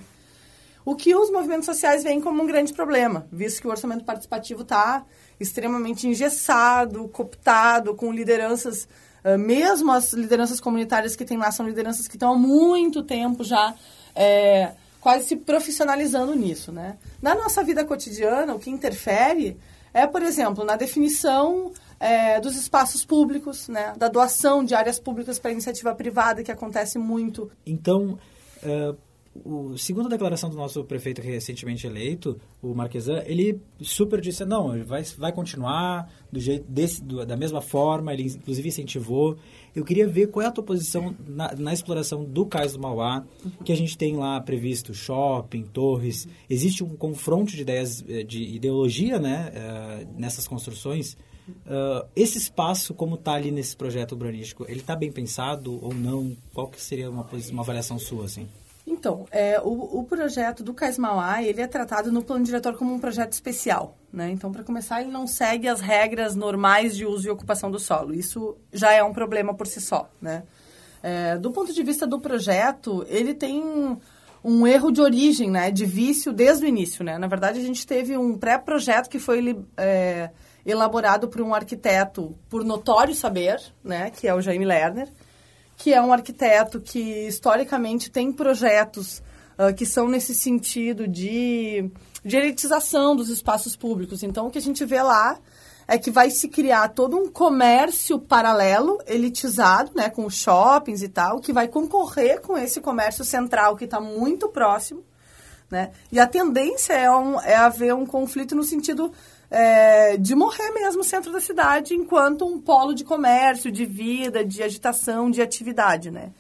O 0.87 0.95
que 0.95 1.13
os 1.13 1.29
movimentos 1.29 1.65
sociais 1.65 2.01
veem 2.01 2.21
como 2.21 2.41
um 2.41 2.45
grande 2.45 2.71
problema, 2.71 3.27
visto 3.29 3.59
que 3.59 3.67
o 3.67 3.69
orçamento 3.69 4.05
participativo 4.05 4.61
está 4.61 5.05
extremamente 5.37 6.07
engessado, 6.07 7.09
cooptado, 7.09 7.93
com 7.93 8.09
lideranças, 8.09 8.87
uh, 9.21 9.37
mesmo 9.37 9.91
as 9.91 10.13
lideranças 10.13 10.61
comunitárias 10.61 11.13
que 11.13 11.25
tem 11.25 11.37
lá 11.37 11.51
são 11.51 11.67
lideranças 11.67 12.07
que 12.07 12.15
estão 12.15 12.31
há 12.31 12.37
muito 12.37 13.03
tempo 13.03 13.43
já 13.43 13.75
é, 14.15 14.75
quase 15.01 15.27
se 15.27 15.35
profissionalizando 15.35 16.33
nisso. 16.33 16.71
Né? 16.71 16.97
Na 17.21 17.35
nossa 17.35 17.61
vida 17.65 17.83
cotidiana, 17.83 18.55
o 18.55 18.59
que 18.59 18.69
interfere 18.69 19.59
é, 19.93 20.07
por 20.07 20.21
exemplo, 20.21 20.63
na 20.63 20.77
definição 20.77 21.73
é, 21.99 22.39
dos 22.39 22.55
espaços 22.55 23.03
públicos, 23.03 23.67
né? 23.67 23.93
da 23.97 24.07
doação 24.07 24.63
de 24.63 24.73
áreas 24.73 25.01
públicas 25.01 25.37
para 25.37 25.51
iniciativa 25.51 25.93
privada, 25.93 26.43
que 26.43 26.51
acontece 26.51 26.97
muito. 26.97 27.51
Então, 27.65 28.17
uh, 28.63 29.06
o, 29.43 29.77
segundo 29.77 30.07
a 30.07 30.09
declaração 30.09 30.49
do 30.49 30.55
nosso 30.55 30.83
prefeito 30.83 31.21
recentemente 31.21 31.85
eleito, 31.85 32.39
o 32.61 32.73
Marquesan, 32.73 33.23
ele 33.25 33.61
super 33.81 34.21
disse, 34.21 34.45
não, 34.45 34.83
vai, 34.83 35.03
vai 35.17 35.31
continuar 35.31 36.11
do 36.31 36.39
jeito 36.39 36.65
desse, 36.69 37.03
do, 37.03 37.25
da 37.25 37.37
mesma 37.37 37.61
forma, 37.61 38.13
ele 38.13 38.23
inclusive 38.23 38.67
incentivou. 38.67 39.37
Eu 39.75 39.83
queria 39.83 40.07
ver 40.07 40.27
qual 40.27 40.43
é 40.43 40.47
a 40.47 40.51
tua 40.51 40.63
posição 40.63 41.15
na, 41.27 41.53
na 41.55 41.73
exploração 41.73 42.23
do 42.23 42.45
Cais 42.45 42.73
do 42.73 42.79
Mauá, 42.79 43.25
que 43.63 43.71
a 43.71 43.75
gente 43.75 43.97
tem 43.97 44.15
lá 44.15 44.39
previsto 44.41 44.93
shopping, 44.93 45.63
torres. 45.63 46.27
Existe 46.49 46.83
um 46.83 46.95
confronto 46.95 47.51
de 47.51 47.61
ideias, 47.61 48.03
eh, 48.07 48.23
de 48.23 48.41
ideologia, 48.41 49.19
né, 49.19 49.51
uh, 49.53 50.19
nessas 50.19 50.47
construções. 50.47 51.15
Uh, 51.47 52.05
esse 52.15 52.37
espaço, 52.37 52.93
como 52.93 53.15
está 53.15 53.33
ali 53.33 53.51
nesse 53.51 53.75
projeto 53.75 54.11
urbanístico, 54.13 54.65
ele 54.67 54.81
está 54.81 54.95
bem 54.95 55.11
pensado 55.11 55.83
ou 55.83 55.93
não? 55.93 56.35
Qual 56.53 56.67
que 56.67 56.81
seria 56.81 57.09
uma, 57.09 57.25
uma 57.51 57.61
avaliação 57.61 57.97
sua, 57.97 58.25
assim? 58.25 58.47
Então, 58.89 59.25
é, 59.31 59.59
o, 59.59 59.99
o 59.99 60.03
projeto 60.05 60.63
do 60.63 60.73
Cais 60.73 60.97
Mauá, 60.97 61.43
ele 61.43 61.59
é 61.59 61.67
tratado 61.67 62.09
no 62.09 62.23
plano 62.23 62.45
diretor 62.45 62.77
como 62.77 62.93
um 62.93 62.99
projeto 62.99 63.33
especial. 63.33 63.97
Né? 64.13 64.31
Então, 64.31 64.49
para 64.49 64.63
começar, 64.63 65.01
ele 65.01 65.11
não 65.11 65.27
segue 65.27 65.67
as 65.67 65.81
regras 65.81 66.35
normais 66.35 66.95
de 66.95 67.05
uso 67.05 67.27
e 67.27 67.29
ocupação 67.29 67.69
do 67.69 67.79
solo. 67.79 68.13
Isso 68.13 68.55
já 68.71 68.93
é 68.93 69.03
um 69.03 69.11
problema 69.11 69.53
por 69.53 69.67
si 69.67 69.81
só. 69.81 70.09
Né? 70.21 70.43
É, 71.03 71.37
do 71.37 71.51
ponto 71.51 71.73
de 71.73 71.83
vista 71.83 72.07
do 72.07 72.17
projeto, 72.17 73.05
ele 73.09 73.33
tem 73.33 73.61
um 74.41 74.65
erro 74.65 74.89
de 74.89 75.01
origem, 75.01 75.51
né? 75.51 75.69
de 75.69 75.85
vício 75.85 76.31
desde 76.31 76.63
o 76.63 76.67
início. 76.69 77.03
Né? 77.03 77.17
Na 77.17 77.27
verdade, 77.27 77.59
a 77.59 77.63
gente 77.63 77.85
teve 77.85 78.17
um 78.17 78.37
pré-projeto 78.37 79.09
que 79.09 79.19
foi 79.19 79.65
é, 79.75 80.29
elaborado 80.65 81.27
por 81.27 81.41
um 81.41 81.53
arquiteto 81.53 82.33
por 82.47 82.63
notório 82.63 83.13
saber, 83.13 83.61
né? 83.83 84.11
que 84.11 84.29
é 84.29 84.33
o 84.33 84.39
Jaime 84.39 84.63
Lerner, 84.63 85.09
que 85.77 85.93
é 85.93 86.01
um 86.01 86.11
arquiteto 86.11 86.81
que 86.81 87.27
historicamente 87.27 88.09
tem 88.09 88.31
projetos 88.31 89.21
uh, 89.57 89.73
que 89.73 89.85
são 89.85 90.07
nesse 90.07 90.33
sentido 90.33 91.07
de, 91.07 91.89
de 92.25 92.35
elitização 92.35 93.15
dos 93.15 93.29
espaços 93.29 93.75
públicos. 93.75 94.23
Então, 94.23 94.47
o 94.47 94.51
que 94.51 94.57
a 94.57 94.61
gente 94.61 94.83
vê 94.83 95.01
lá 95.01 95.37
é 95.87 95.97
que 95.97 96.11
vai 96.11 96.31
se 96.31 96.49
criar 96.49 96.89
todo 96.89 97.15
um 97.15 97.31
comércio 97.31 98.19
paralelo, 98.19 98.97
elitizado, 99.07 99.91
né, 99.95 100.09
com 100.09 100.29
shoppings 100.29 101.01
e 101.01 101.07
tal, 101.07 101.39
que 101.39 101.53
vai 101.53 101.67
concorrer 101.67 102.41
com 102.41 102.57
esse 102.57 102.81
comércio 102.81 103.23
central 103.23 103.77
que 103.77 103.85
está 103.85 104.01
muito 104.01 104.49
próximo. 104.49 105.05
Né? 105.69 105.91
E 106.11 106.19
a 106.19 106.25
tendência 106.27 106.93
é, 106.93 107.09
um, 107.09 107.39
é 107.39 107.55
haver 107.55 107.93
um 107.93 108.05
conflito 108.05 108.55
no 108.55 108.63
sentido 108.63 109.11
é, 109.49 110.17
de 110.17 110.35
morrer 110.35 110.71
mesmo 110.71 111.01
o 111.01 111.05
centro 111.05 111.31
da 111.31 111.39
cidade 111.39 111.93
enquanto 111.93 112.45
um 112.45 112.59
polo 112.59 112.93
de 112.93 113.03
comércio, 113.03 113.71
de 113.71 113.85
vida, 113.85 114.43
de 114.43 114.61
agitação, 114.61 115.29
de 115.29 115.41
atividade, 115.41 116.11
né? 116.11 116.31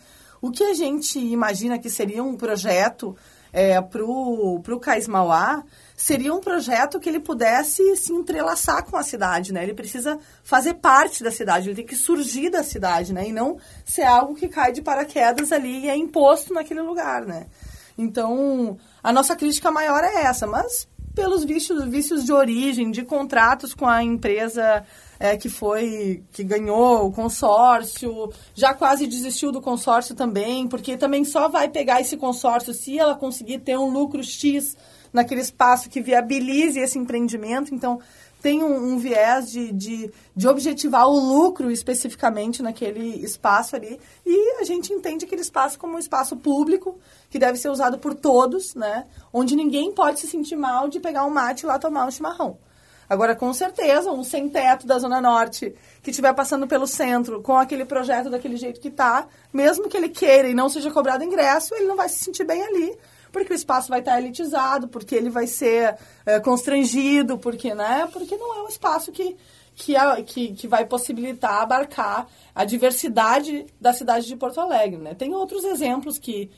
O 0.41 0.51
que 0.51 0.63
a 0.63 0.73
gente 0.73 1.17
imagina 1.19 1.79
que 1.79 1.89
seria 1.89 2.23
um 2.23 2.35
projeto 2.35 3.15
é, 3.51 3.81
para 3.81 4.03
o 4.03 4.79
Cais 4.79 5.07
Mauá 5.07 5.63
seria 5.95 6.33
um 6.33 6.39
projeto 6.39 6.99
que 6.99 7.09
ele 7.09 7.19
pudesse 7.19 7.95
se 7.95 8.13
entrelaçar 8.13 8.85
com 8.85 8.95
a 8.97 9.03
cidade, 9.03 9.51
né? 9.51 9.63
Ele 9.63 9.73
precisa 9.73 10.19
fazer 10.43 10.75
parte 10.75 11.23
da 11.23 11.31
cidade, 11.31 11.69
ele 11.69 11.75
tem 11.75 11.85
que 11.85 11.95
surgir 11.95 12.51
da 12.51 12.61
cidade, 12.61 13.13
né? 13.13 13.27
E 13.27 13.31
não 13.31 13.57
ser 13.83 14.03
algo 14.03 14.35
que 14.35 14.47
cai 14.47 14.71
de 14.71 14.81
paraquedas 14.81 15.51
ali 15.51 15.85
e 15.85 15.89
é 15.89 15.95
imposto 15.95 16.53
naquele 16.53 16.81
lugar, 16.81 17.25
né? 17.25 17.47
Então, 17.97 18.77
a 19.01 19.11
nossa 19.11 19.35
crítica 19.35 19.71
maior 19.71 20.03
é 20.03 20.23
essa, 20.25 20.45
mas 20.45 20.87
pelos 21.17 21.43
vícios, 21.43 21.83
vícios 21.85 22.23
de 22.23 22.31
origem, 22.31 22.91
de 22.91 23.01
contratos 23.01 23.73
com 23.73 23.87
a 23.87 24.03
empresa 24.03 24.85
é, 25.19 25.35
que 25.35 25.49
foi 25.49 26.23
que 26.31 26.43
ganhou 26.43 27.07
o 27.07 27.11
consórcio, 27.11 28.31
já 28.53 28.71
quase 28.71 29.07
desistiu 29.07 29.51
do 29.51 29.59
consórcio 29.59 30.13
também, 30.13 30.67
porque 30.67 30.95
também 30.95 31.25
só 31.25 31.49
vai 31.49 31.69
pegar 31.69 31.99
esse 31.99 32.15
consórcio 32.17 32.71
se 32.71 32.99
ela 32.99 33.15
conseguir 33.15 33.57
ter 33.61 33.75
um 33.79 33.89
lucro 33.89 34.23
X 34.23 34.77
naquele 35.11 35.41
espaço 35.41 35.89
que 35.89 36.01
viabilize 36.01 36.79
esse 36.79 36.99
empreendimento. 36.99 37.73
Então, 37.73 37.99
tem 38.47 38.63
um, 38.63 38.93
um 38.93 38.97
viés 38.97 39.51
de, 39.51 39.73
de, 39.73 40.09
de, 40.33 40.47
objetivar 40.47 41.05
o 41.05 41.19
lucro 41.19 41.69
especificamente 41.69 42.63
naquele 42.63 43.21
espaço 43.21 43.75
ali. 43.75 43.99
E 44.25 44.61
a 44.61 44.63
gente 44.63 44.93
entende 44.93 45.25
aquele 45.25 45.41
espaço 45.41 45.77
como 45.77 45.97
um 45.97 45.99
espaço 45.99 46.37
público, 46.37 46.97
que 47.29 47.37
deve 47.37 47.57
ser 47.57 47.67
usado 47.67 47.97
por 47.97 48.15
todos, 48.15 48.73
né? 48.73 49.05
Onde 49.33 49.53
ninguém 49.53 49.91
pode 49.91 50.21
se 50.21 50.27
sentir 50.27 50.55
mal 50.55 50.87
de 50.87 50.97
pegar 50.97 51.25
um 51.25 51.29
mate 51.29 51.65
e 51.65 51.65
lá 51.65 51.77
tomar 51.77 52.07
um 52.07 52.11
chimarrão. 52.11 52.57
Agora, 53.09 53.35
com 53.35 53.53
certeza, 53.53 54.13
um 54.13 54.23
sem-teto 54.23 54.87
da 54.87 54.97
Zona 54.97 55.19
Norte 55.19 55.75
que 56.01 56.11
estiver 56.11 56.33
passando 56.33 56.67
pelo 56.67 56.87
centro 56.87 57.41
com 57.41 57.57
aquele 57.57 57.83
projeto 57.83 58.29
daquele 58.29 58.55
jeito 58.55 58.79
que 58.79 58.87
está, 58.87 59.27
mesmo 59.51 59.89
que 59.89 59.97
ele 59.97 60.07
queira 60.07 60.47
e 60.47 60.53
não 60.53 60.69
seja 60.69 60.89
cobrado 60.89 61.21
ingresso, 61.21 61.75
ele 61.75 61.85
não 61.85 61.97
vai 61.97 62.07
se 62.07 62.19
sentir 62.19 62.45
bem 62.45 62.61
ali, 62.61 62.97
porque 63.37 63.53
o 63.53 63.55
espaço 63.55 63.89
vai 63.89 63.99
estar 63.99 64.19
elitizado, 64.19 64.87
porque 64.87 65.15
ele 65.15 65.29
vai 65.29 65.45
ser 65.45 65.95
é, 66.25 66.39
constrangido, 66.39 67.37
porque, 67.37 67.73
né? 67.73 68.07
Porque 68.11 68.35
não 68.35 68.55
é 68.57 68.63
um 68.63 68.67
espaço 68.67 69.11
que, 69.11 69.37
que, 69.75 69.95
é, 69.95 70.23
que, 70.23 70.53
que 70.53 70.67
vai 70.67 70.85
possibilitar 70.85 71.61
abarcar 71.61 72.27
a 72.55 72.65
diversidade 72.65 73.67
da 73.79 73.93
cidade 73.93 74.25
de 74.25 74.35
Porto 74.35 74.59
Alegre, 74.59 74.97
né? 74.97 75.13
Tem 75.13 75.35
outros 75.35 75.63
exemplos 75.63 76.17
que, 76.17 76.49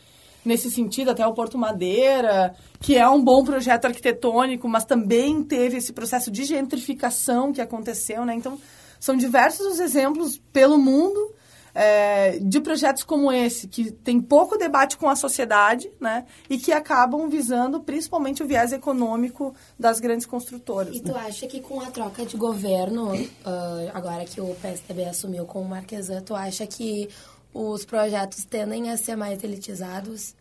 nesse 0.45 0.71
sentido, 0.71 1.11
até 1.11 1.27
o 1.27 1.33
Porto 1.33 1.57
Madeira, 1.57 2.55
que 2.79 2.97
é 2.97 3.07
um 3.07 3.21
bom 3.21 3.43
projeto 3.43 3.85
arquitetônico, 3.85 4.67
mas 4.69 4.85
também 4.85 5.43
teve 5.43 5.77
esse 5.77 5.91
processo 5.91 6.31
de 6.31 6.45
gentrificação 6.45 7.51
que 7.51 7.61
aconteceu, 7.61 8.25
né? 8.25 8.33
Então, 8.35 8.57
são 8.99 9.17
diversos 9.17 9.65
os 9.67 9.79
exemplos 9.79 10.37
pelo 10.53 10.77
mundo 10.77 11.33
é, 11.73 12.39
de 12.39 12.59
projetos 12.59 13.03
como 13.03 13.31
esse, 13.31 13.67
que 13.67 13.91
tem 13.91 14.19
pouco 14.21 14.57
debate 14.57 14.97
com 14.97 15.09
a 15.09 15.15
sociedade, 15.15 15.89
né? 15.99 16.25
E 16.49 16.57
que 16.57 16.71
acabam 16.71 17.29
visando 17.29 17.79
principalmente 17.79 18.43
o 18.43 18.47
viés 18.47 18.71
econômico 18.71 19.53
das 19.77 19.99
grandes 19.99 20.25
construtoras. 20.25 20.95
E 20.95 20.99
tu 20.99 21.13
né? 21.13 21.21
acha 21.27 21.47
que 21.47 21.59
com 21.59 21.79
a 21.81 21.91
troca 21.91 22.25
de 22.25 22.37
governo, 22.37 23.13
uh, 23.13 23.91
agora 23.93 24.25
que 24.25 24.41
o 24.41 24.55
PSDB 24.55 25.05
assumiu 25.05 25.45
com 25.45 25.61
o 25.61 25.65
Marquesan, 25.65 26.21
tu 26.21 26.35
acha 26.35 26.65
que 26.65 27.09
os 27.53 27.85
projetos 27.85 28.45
tendem 28.45 28.91
a 28.91 28.97
ser 28.97 29.15
mais 29.15 29.43
elitizados? 29.43 30.35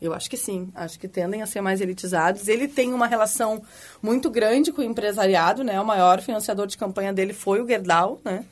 Eu 0.00 0.12
acho 0.12 0.28
que 0.28 0.36
sim, 0.36 0.68
acho 0.74 0.98
que 0.98 1.06
tendem 1.06 1.42
a 1.42 1.46
ser 1.46 1.60
mais 1.60 1.80
elitizados. 1.80 2.48
Ele 2.48 2.66
tem 2.66 2.92
uma 2.92 3.06
relação 3.06 3.62
muito 4.02 4.28
grande 4.28 4.72
com 4.72 4.80
o 4.80 4.84
empresariado, 4.84 5.62
né? 5.62 5.80
O 5.80 5.86
maior 5.86 6.20
financiador 6.20 6.66
de 6.66 6.76
campanha 6.76 7.12
dele 7.12 7.32
foi 7.32 7.60
o 7.60 7.66
Gerdau, 7.66 8.20
né? 8.24 8.44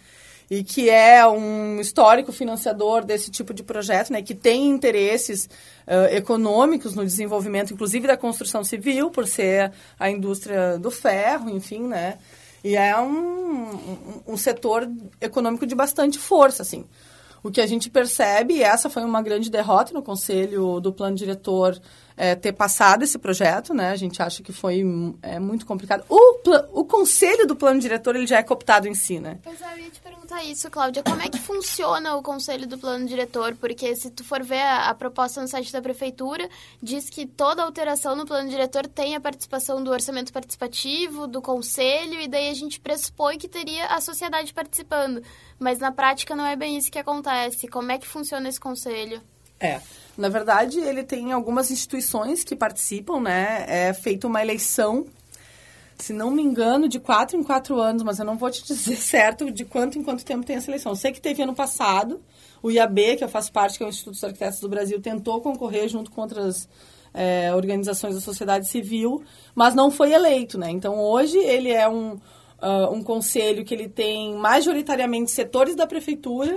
E 0.51 0.65
que 0.65 0.91
é 0.91 1.25
um 1.25 1.79
histórico 1.81 2.33
financiador 2.33 3.05
desse 3.05 3.31
tipo 3.31 3.55
de 3.55 3.63
projeto, 3.63 4.13
né? 4.13 4.21
Que 4.21 4.35
tem 4.35 4.69
interesses 4.69 5.49
uh, 5.87 6.13
econômicos 6.13 6.97
no 6.97 7.05
desenvolvimento, 7.05 7.73
inclusive 7.73 8.09
da 8.09 8.17
construção 8.17 8.65
civil, 8.65 9.11
por 9.11 9.29
ser 9.29 9.73
a 9.97 10.11
indústria 10.11 10.77
do 10.77 10.91
ferro, 10.91 11.49
enfim, 11.49 11.87
né? 11.87 12.19
E 12.65 12.77
é 12.77 12.99
um, 12.99 13.71
um, 13.71 14.23
um 14.27 14.37
setor 14.37 14.91
econômico 15.21 15.65
de 15.65 15.75
bastante 15.75 16.19
força, 16.19 16.63
assim. 16.63 16.85
O 17.43 17.51
que 17.51 17.61
a 17.61 17.67
gente 17.67 17.89
percebe, 17.89 18.55
e 18.55 18.63
essa 18.63 18.91
foi 18.91 19.03
uma 19.03 19.23
grande 19.23 19.51
derrota 19.51 19.95
no 19.95 20.03
conselho 20.03 20.79
do 20.79 20.93
plano 20.93 21.17
diretor 21.17 21.81
é, 22.21 22.35
ter 22.35 22.53
passado 22.53 23.03
esse 23.03 23.19
projeto, 23.19 23.73
né? 23.73 23.93
A 23.93 23.97
gente 23.97 24.21
acha 24.21 24.43
que 24.43 24.53
foi 24.53 24.85
é, 25.23 25.39
muito 25.39 25.65
complicado. 25.65 26.05
O, 26.07 26.81
o 26.81 26.85
conselho 26.85 27.47
do 27.47 27.57
plano 27.57 27.81
diretor 27.81 28.15
ele 28.15 28.27
já 28.27 28.37
é 28.37 28.43
cooptado 28.43 28.87
em 28.87 28.93
si, 28.95 29.19
né? 29.19 29.39
Pois 29.43 29.59
é, 29.63 29.73
eu 29.73 29.79
ia 29.79 29.91
te 29.91 30.03
perguntar 30.03 30.45
isso, 30.45 30.71
Cláudia. 30.71 31.03
Como 31.03 31.23
é 31.23 31.31
que 31.31 31.39
funciona 31.39 32.15
o 32.17 32.23
conselho 32.23 32.67
do 32.67 32.77
plano 32.77 33.07
diretor? 33.07 33.57
Porque 33.57 33.97
se 33.97 34.11
tu 34.11 34.23
for 34.23 34.43
ver 34.43 34.61
a, 34.61 34.91
a, 34.91 34.95
proposta 34.95 35.41
no 35.41 35.49
site 35.49 35.73
da 35.73 35.81
prefeitura, 35.81 36.47
diz 36.83 37.09
que 37.09 37.25
toda 37.25 37.63
alteração 37.63 38.15
no 38.15 38.27
plano 38.27 38.51
diretor 38.51 38.87
tem 38.87 39.17
a 39.17 39.21
participação 39.21 39.83
do 39.83 39.91
orçamento 39.91 40.31
participativo, 40.31 41.27
do 41.27 41.41
conselho, 41.41 42.21
e 42.21 42.29
daí 42.29 42.51
a 42.51 42.55
gente 42.55 42.79
pressupõe 42.81 43.39
que 43.39 43.49
teria 43.49 43.87
a 43.87 43.99
sociedade 43.99 44.53
participando. 44.53 45.23
Mas 45.59 45.79
na 45.79 45.91
prática 45.91 46.37
não 46.37 46.45
é 46.45 46.55
bem 46.55 46.77
isso 46.77 46.93
que 46.93 46.99
acontece. 46.99 47.67
Como 47.67 47.91
é 47.91 47.97
que 47.97 48.07
funciona 48.07 48.47
esse 48.47 48.61
conselho? 48.61 49.23
É. 49.61 49.81
Na 50.17 50.29
verdade, 50.29 50.81
ele 50.81 51.03
tem 51.03 51.33
algumas 51.33 51.71
instituições 51.71 52.43
que 52.43 52.57
participam, 52.57 53.21
né? 53.21 53.65
É 53.69 53.93
feita 53.93 54.27
uma 54.27 54.43
eleição, 54.43 55.07
se 55.97 56.13
não 56.13 56.31
me 56.31 56.43
engano, 56.43 56.89
de 56.89 56.99
quatro 56.99 57.39
em 57.39 57.43
quatro 57.43 57.81
anos, 57.81 58.03
mas 58.03 58.19
eu 58.19 58.25
não 58.25 58.37
vou 58.37 58.51
te 58.51 58.65
dizer 58.67 58.97
certo 58.97 59.51
de 59.51 59.65
quanto 59.65 59.99
em 59.99 60.03
quanto 60.03 60.25
tempo 60.25 60.45
tem 60.45 60.57
essa 60.57 60.71
eleição. 60.71 60.93
Eu 60.93 60.97
sei 60.97 61.13
que 61.13 61.21
teve 61.21 61.43
ano 61.43 61.55
passado, 61.55 62.21
o 62.63 62.71
IAB, 62.71 63.17
que 63.19 63.25
eu 63.25 63.29
faço 63.29 63.53
parte, 63.53 63.79
que 63.79 63.85
é 63.85 63.87
o 63.87 63.91
Instituto 63.91 64.15
dos 64.15 64.25
Arquitetos 64.25 64.61
do 64.61 64.69
Brasil, 64.69 65.01
tentou 65.01 65.41
concorrer 65.41 65.89
junto 65.89 66.11
com 66.11 66.21
outras 66.23 66.69
é, 67.15 67.55
organizações 67.55 68.15
da 68.15 68.21
sociedade 68.21 68.69
civil, 68.69 69.23
mas 69.55 69.75
não 69.75 69.91
foi 69.91 70.13
eleito, 70.13 70.59
né? 70.59 70.71
Então, 70.71 70.99
hoje 70.99 71.39
ele 71.39 71.71
é 71.71 71.89
um, 71.89 72.15
uh, 72.15 72.93
um 72.93 73.03
conselho 73.03 73.65
que 73.65 73.73
ele 73.73 73.89
tem 73.89 74.35
majoritariamente 74.35 75.31
setores 75.31 75.75
da 75.75 75.87
prefeitura, 75.87 76.55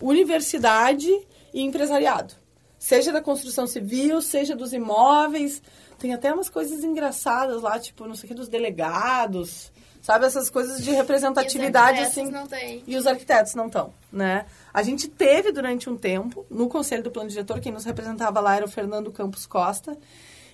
universidade 0.00 1.10
e 1.52 1.62
empresariado 1.62 2.41
seja 2.82 3.12
da 3.12 3.22
construção 3.22 3.64
civil, 3.64 4.20
seja 4.20 4.56
dos 4.56 4.72
imóveis. 4.72 5.62
Tem 6.00 6.12
até 6.12 6.34
umas 6.34 6.48
coisas 6.48 6.82
engraçadas 6.82 7.62
lá, 7.62 7.78
tipo, 7.78 8.08
não 8.08 8.16
sei 8.16 8.24
o 8.24 8.28
que, 8.28 8.34
dos 8.34 8.48
delegados. 8.48 9.70
Sabe, 10.02 10.26
essas 10.26 10.50
coisas 10.50 10.82
de 10.82 10.90
representatividade, 10.90 12.00
e 12.00 12.02
assim. 12.02 12.28
Não 12.28 12.44
tem. 12.44 12.82
E 12.84 12.96
os 12.96 13.06
arquitetos 13.06 13.54
não 13.54 13.66
estão, 13.66 13.94
né? 14.12 14.46
A 14.74 14.82
gente 14.82 15.06
teve 15.06 15.52
durante 15.52 15.88
um 15.88 15.96
tempo, 15.96 16.44
no 16.50 16.68
Conselho 16.68 17.04
do 17.04 17.10
Plano 17.12 17.30
Diretor, 17.30 17.60
quem 17.60 17.70
nos 17.70 17.84
representava 17.84 18.40
lá 18.40 18.56
era 18.56 18.64
o 18.64 18.68
Fernando 18.68 19.12
Campos 19.12 19.46
Costa. 19.46 19.96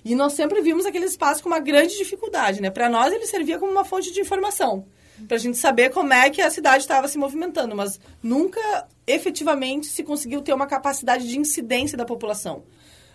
E 0.05 0.13
nós 0.13 0.33
sempre 0.33 0.61
vimos 0.61 0.85
aquele 0.85 1.05
espaço 1.05 1.41
com 1.41 1.49
uma 1.49 1.59
grande 1.59 1.97
dificuldade, 1.97 2.61
né? 2.61 2.69
Para 2.69 2.87
nós, 2.89 3.11
ele 3.11 3.25
servia 3.25 3.57
como 3.57 3.71
uma 3.71 3.83
fonte 3.83 4.13
de 4.13 4.21
informação 4.21 4.85
para 5.27 5.37
a 5.37 5.39
gente 5.39 5.57
saber 5.57 5.89
como 5.89 6.13
é 6.13 6.29
que 6.29 6.41
a 6.41 6.49
cidade 6.49 6.83
estava 6.83 7.07
se 7.07 7.17
movimentando, 7.17 7.75
mas 7.75 7.99
nunca 8.21 8.87
efetivamente 9.05 9.87
se 9.87 10.03
conseguiu 10.03 10.41
ter 10.41 10.53
uma 10.53 10.67
capacidade 10.67 11.27
de 11.27 11.37
incidência 11.37 11.97
da 11.97 12.05
população. 12.05 12.63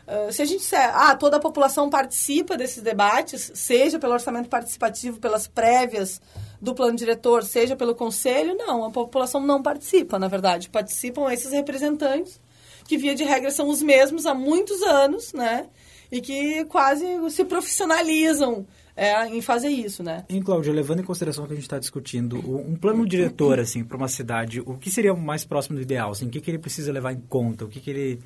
Uh, 0.07 0.31
se 0.31 0.43
a 0.43 0.45
gente 0.45 0.61
disser, 0.61 0.90
ah, 0.95 1.17
toda 1.17 1.38
a 1.38 1.40
população 1.40 1.88
participa 1.88 2.59
desses 2.59 2.83
debates, 2.83 3.51
seja 3.55 3.99
pelo 3.99 4.12
orçamento 4.12 4.51
participativo, 4.51 5.19
pelas 5.19 5.49
prévias 5.49 6.21
do 6.61 6.75
plano 6.75 6.97
diretor, 6.97 7.43
seja 7.43 7.75
pelo 7.75 7.95
conselho, 7.95 8.55
não, 8.55 8.85
a 8.85 8.90
população 8.90 9.40
não 9.40 9.62
participa, 9.62 10.19
na 10.19 10.29
verdade. 10.29 10.69
Participam 10.69 11.33
esses 11.33 11.53
representantes, 11.53 12.38
que 12.87 12.99
via 12.99 13.14
de 13.14 13.25
regra 13.25 13.51
são 13.51 13.69
os 13.69 13.83
mesmos 13.83 14.27
há 14.27 14.35
muitos 14.35 14.83
anos, 14.83 15.33
né? 15.33 15.69
E 16.12 16.21
que 16.21 16.67
quase 16.67 17.07
se 17.31 17.45
profissionalizam 17.45 18.67
é, 18.96 19.26
em 19.26 19.40
fazer 19.40 19.68
isso, 19.68 20.02
né? 20.02 20.24
E, 20.28 20.40
Cláudia, 20.40 20.72
levando 20.72 21.00
em 21.00 21.04
consideração 21.04 21.44
o 21.44 21.46
que 21.46 21.52
a 21.52 21.57
gente 21.57 21.64
está 21.64 21.78
discutindo, 21.78 22.37
um 22.38 22.76
plano 22.76 23.07
diretor, 23.07 23.59
assim, 23.59 23.83
para 23.83 23.96
uma 23.96 24.09
cidade, 24.09 24.61
o 24.61 24.78
que 24.78 24.90
seria 24.90 25.12
mais 25.14 25.44
próximo 25.44 25.76
do 25.76 25.83
ideal? 25.83 26.12
Assim, 26.12 26.26
o 26.26 26.30
que, 26.30 26.40
que 26.40 26.50
ele 26.50 26.59
precisa 26.59 26.92
levar 26.92 27.12
em 27.12 27.20
conta? 27.20 27.64
O 27.64 27.68
que, 27.68 27.80
que 27.80 27.90
ele... 27.90 28.20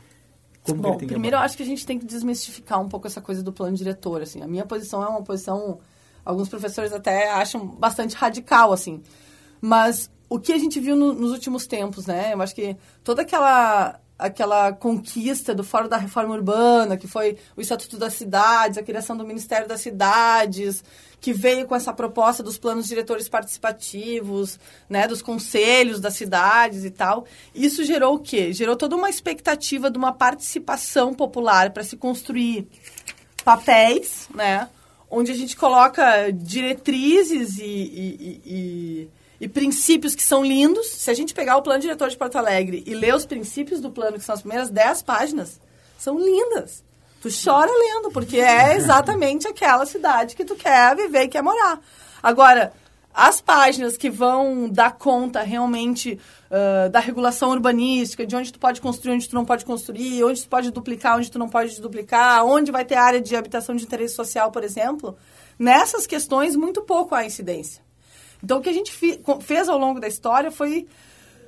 Como 0.62 0.82
Bom, 0.82 0.98
primeiro 0.98 1.36
eu 1.36 1.40
acho 1.40 1.56
que 1.56 1.62
a 1.62 1.66
gente 1.66 1.86
tem 1.86 1.98
que 1.98 2.04
desmistificar 2.04 2.78
um 2.78 2.88
pouco 2.88 3.06
essa 3.06 3.22
coisa 3.22 3.42
do 3.42 3.50
plano 3.50 3.74
diretor, 3.74 4.20
assim. 4.20 4.42
A 4.42 4.46
minha 4.46 4.66
posição 4.66 5.02
é 5.02 5.08
uma 5.08 5.22
posição, 5.22 5.78
alguns 6.22 6.50
professores 6.50 6.92
até 6.92 7.30
acham 7.30 7.66
bastante 7.66 8.14
radical, 8.14 8.70
assim. 8.70 9.02
Mas 9.62 10.10
o 10.28 10.38
que 10.38 10.52
a 10.52 10.58
gente 10.58 10.78
viu 10.78 10.94
no, 10.94 11.14
nos 11.14 11.32
últimos 11.32 11.66
tempos, 11.66 12.06
né? 12.06 12.34
Eu 12.34 12.42
acho 12.42 12.54
que 12.54 12.76
toda 13.02 13.22
aquela 13.22 13.98
aquela 14.18 14.72
conquista 14.72 15.54
do 15.54 15.62
Fórum 15.62 15.88
da 15.88 15.96
Reforma 15.96 16.34
Urbana, 16.34 16.96
que 16.96 17.06
foi 17.06 17.38
o 17.56 17.60
Estatuto 17.60 17.96
das 17.96 18.14
Cidades, 18.14 18.76
a 18.76 18.82
criação 18.82 19.16
do 19.16 19.24
Ministério 19.24 19.68
das 19.68 19.80
Cidades, 19.80 20.82
que 21.20 21.32
veio 21.32 21.66
com 21.66 21.74
essa 21.74 21.92
proposta 21.92 22.42
dos 22.42 22.58
planos 22.58 22.86
diretores 22.86 23.28
participativos, 23.28 24.58
né, 24.88 25.06
dos 25.06 25.22
conselhos 25.22 26.00
das 26.00 26.14
cidades 26.14 26.84
e 26.84 26.90
tal. 26.90 27.26
Isso 27.54 27.84
gerou 27.84 28.14
o 28.16 28.18
quê? 28.18 28.52
Gerou 28.52 28.76
toda 28.76 28.96
uma 28.96 29.08
expectativa 29.08 29.90
de 29.90 29.98
uma 29.98 30.12
participação 30.12 31.14
popular 31.14 31.70
para 31.70 31.84
se 31.84 31.96
construir 31.96 32.66
papéis, 33.44 34.28
né, 34.34 34.68
onde 35.10 35.30
a 35.30 35.34
gente 35.34 35.56
coloca 35.56 36.30
diretrizes 36.32 37.58
e, 37.58 37.64
e, 37.64 38.42
e 38.44 39.08
e 39.08 39.08
princípios 39.46 40.14
que 40.14 40.22
são 40.22 40.42
lindos. 40.42 40.86
Se 40.88 41.10
a 41.10 41.14
gente 41.14 41.34
pegar 41.34 41.56
o 41.56 41.62
plano 41.62 41.80
diretor 41.80 42.08
de 42.08 42.16
Porto 42.16 42.36
Alegre 42.36 42.82
e 42.86 42.94
ler 42.94 43.14
os 43.14 43.26
princípios 43.26 43.80
do 43.80 43.90
plano, 43.90 44.18
que 44.18 44.24
são 44.24 44.34
as 44.34 44.40
primeiras 44.40 44.70
10 44.70 45.02
páginas, 45.02 45.60
são 45.96 46.18
lindas. 46.18 46.82
Tu 47.20 47.28
chora 47.44 47.70
lendo, 47.70 48.10
porque 48.10 48.38
é 48.38 48.74
exatamente 48.78 49.46
aquela 49.46 49.86
cidade 49.86 50.34
que 50.34 50.44
tu 50.44 50.56
quer 50.56 50.96
viver 50.96 51.24
e 51.24 51.28
quer 51.28 51.42
morar. 51.42 51.80
Agora, 52.22 52.72
as 53.12 53.40
páginas 53.40 53.96
que 53.96 54.08
vão 54.08 54.68
dar 54.68 54.92
conta 54.92 55.42
realmente 55.42 56.20
uh, 56.50 56.88
da 56.88 57.00
regulação 57.00 57.50
urbanística, 57.50 58.24
de 58.24 58.36
onde 58.36 58.52
tu 58.52 58.58
pode 58.60 58.80
construir, 58.80 59.14
onde 59.14 59.28
tu 59.28 59.34
não 59.34 59.44
pode 59.44 59.64
construir, 59.64 60.22
onde 60.22 60.42
tu 60.42 60.48
pode 60.48 60.70
duplicar, 60.70 61.16
onde 61.16 61.30
tu 61.30 61.38
não 61.38 61.48
pode 61.48 61.80
duplicar, 61.80 62.44
onde 62.44 62.70
vai 62.70 62.84
ter 62.84 62.94
área 62.94 63.20
de 63.20 63.34
habitação 63.34 63.74
de 63.74 63.84
interesse 63.84 64.14
social, 64.14 64.52
por 64.52 64.62
exemplo, 64.62 65.16
nessas 65.58 66.06
questões 66.06 66.54
muito 66.54 66.82
pouco 66.82 67.14
há 67.14 67.24
incidência. 67.24 67.87
Então, 68.42 68.58
o 68.58 68.60
que 68.60 68.68
a 68.68 68.72
gente 68.72 68.92
fez 68.92 69.68
ao 69.68 69.78
longo 69.78 70.00
da 70.00 70.08
história 70.08 70.50
foi 70.50 70.86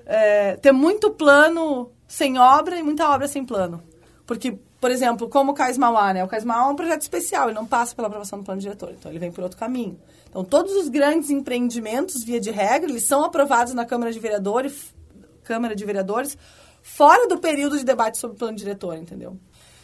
é, 0.06 0.56
ter 0.56 0.72
muito 0.72 1.10
plano 1.10 1.90
sem 2.08 2.38
obra 2.38 2.78
e 2.78 2.82
muita 2.82 3.08
obra 3.08 3.28
sem 3.28 3.44
plano. 3.44 3.82
Porque, 4.26 4.58
por 4.80 4.90
exemplo, 4.90 5.28
como 5.28 5.52
o 5.52 5.54
Cais 5.54 5.78
Mauá, 5.78 6.12
né? 6.12 6.24
O 6.24 6.28
Cais 6.28 6.44
Mauá 6.44 6.68
é 6.68 6.72
um 6.72 6.76
projeto 6.76 7.02
especial, 7.02 7.48
ele 7.48 7.54
não 7.54 7.66
passa 7.66 7.94
pela 7.94 8.08
aprovação 8.08 8.38
do 8.38 8.44
plano 8.44 8.60
diretor, 8.60 8.90
então 8.90 9.10
ele 9.10 9.18
vem 9.18 9.30
por 9.30 9.44
outro 9.44 9.58
caminho. 9.58 9.98
Então, 10.28 10.44
todos 10.44 10.72
os 10.72 10.88
grandes 10.88 11.30
empreendimentos, 11.30 12.24
via 12.24 12.40
de 12.40 12.50
regra, 12.50 12.90
eles 12.90 13.04
são 13.04 13.24
aprovados 13.24 13.74
na 13.74 13.84
Câmara 13.84 14.12
de 14.12 14.18
Vereadores, 14.18 14.94
Câmara 15.42 15.74
de 15.74 15.84
Vereadores 15.84 16.36
fora 16.82 17.28
do 17.28 17.38
período 17.38 17.78
de 17.78 17.84
debate 17.84 18.18
sobre 18.18 18.36
o 18.36 18.38
plano 18.38 18.56
diretor, 18.56 18.96
entendeu? 18.96 19.36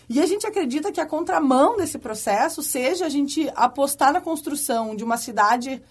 E 0.09 0.21
a 0.21 0.27
gente 0.27 0.47
acredita 0.47 0.93
que 0.93 1.01
a 1.01 1.07
contramão 1.07 1.77
desse 1.77 1.99
processo 1.99 2.63
seja 2.63 3.07
a 3.07 3.09
gente 3.09 3.51
apostar 3.55 4.13
na 4.13 4.21
construção 4.21 4.95
de 4.95 5.03
uma 5.03 5.17
cidade 5.17 5.83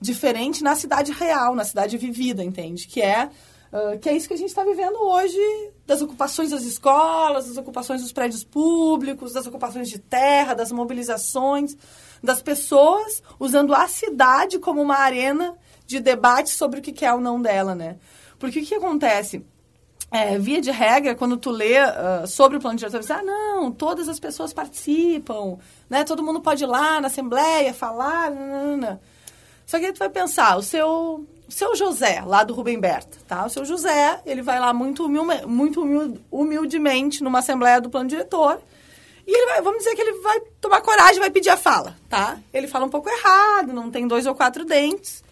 diferente 0.00 0.62
na 0.62 0.74
cidade 0.74 1.12
real, 1.12 1.54
na 1.54 1.64
cidade 1.64 1.96
vivida, 1.96 2.44
entende? 2.44 2.86
Que 2.86 3.00
é, 3.02 3.30
uh, 3.72 3.98
que 3.98 4.08
é 4.08 4.16
isso 4.16 4.28
que 4.28 4.34
a 4.34 4.38
gente 4.38 4.48
está 4.48 4.64
vivendo 4.64 4.96
hoje, 4.96 5.38
das 5.86 6.02
ocupações 6.02 6.50
das 6.50 6.62
escolas, 6.62 7.46
das 7.48 7.56
ocupações 7.56 8.02
dos 8.02 8.12
prédios 8.12 8.44
públicos, 8.44 9.32
das 9.32 9.46
ocupações 9.46 9.88
de 9.88 9.98
terra, 9.98 10.54
das 10.54 10.70
mobilizações, 10.70 11.76
das 12.22 12.42
pessoas 12.42 13.22
usando 13.38 13.74
a 13.74 13.88
cidade 13.88 14.58
como 14.58 14.82
uma 14.82 14.96
arena 14.96 15.56
de 15.86 16.00
debate 16.00 16.50
sobre 16.50 16.80
o 16.80 16.82
que 16.82 17.04
é 17.04 17.12
ou 17.12 17.20
não 17.20 17.40
dela, 17.40 17.74
né? 17.74 17.96
Porque 18.38 18.60
o 18.60 18.64
que 18.64 18.74
acontece? 18.74 19.44
É, 20.10 20.38
via 20.38 20.60
de 20.60 20.70
regra, 20.70 21.14
quando 21.16 21.36
tu 21.36 21.50
lê 21.50 21.80
uh, 21.80 22.26
sobre 22.26 22.56
o 22.56 22.60
plano 22.60 22.78
diretor, 22.78 23.00
diz, 23.00 23.10
ah, 23.10 23.22
não, 23.22 23.72
todas 23.72 24.08
as 24.08 24.20
pessoas 24.20 24.52
participam, 24.52 25.58
né? 25.90 26.04
Todo 26.04 26.22
mundo 26.22 26.40
pode 26.40 26.62
ir 26.62 26.66
lá 26.66 27.00
na 27.00 27.08
assembleia 27.08 27.74
falar, 27.74 28.30
não. 28.30 29.00
Só 29.66 29.78
que 29.78 29.86
aí 29.86 29.92
tu 29.92 29.98
vai 29.98 30.08
pensar, 30.08 30.56
o 30.56 30.62
seu, 30.62 31.26
seu 31.48 31.74
José, 31.74 32.22
lá 32.24 32.44
do 32.44 32.54
Rubem 32.54 32.78
Berta, 32.78 33.18
tá? 33.26 33.44
O 33.44 33.50
seu 33.50 33.64
José, 33.64 34.20
ele 34.24 34.40
vai 34.40 34.60
lá 34.60 34.72
muito, 34.72 35.04
humilme, 35.04 35.44
muito 35.44 35.82
humil- 35.82 36.18
humildemente 36.30 37.22
numa 37.22 37.40
assembleia 37.40 37.80
do 37.80 37.90
plano 37.90 38.08
diretor 38.08 38.60
e 39.26 39.36
ele 39.36 39.46
vai, 39.46 39.60
vamos 39.60 39.78
dizer 39.78 39.96
que 39.96 40.00
ele 40.02 40.20
vai 40.20 40.40
tomar 40.60 40.80
coragem 40.80 41.18
vai 41.18 41.30
pedir 41.30 41.50
a 41.50 41.56
fala, 41.56 41.96
tá? 42.08 42.38
Ele 42.54 42.68
fala 42.68 42.86
um 42.86 42.88
pouco 42.88 43.08
errado, 43.10 43.72
não 43.72 43.90
tem 43.90 44.06
dois 44.06 44.24
ou 44.24 44.36
quatro 44.36 44.64
dentes. 44.64 45.24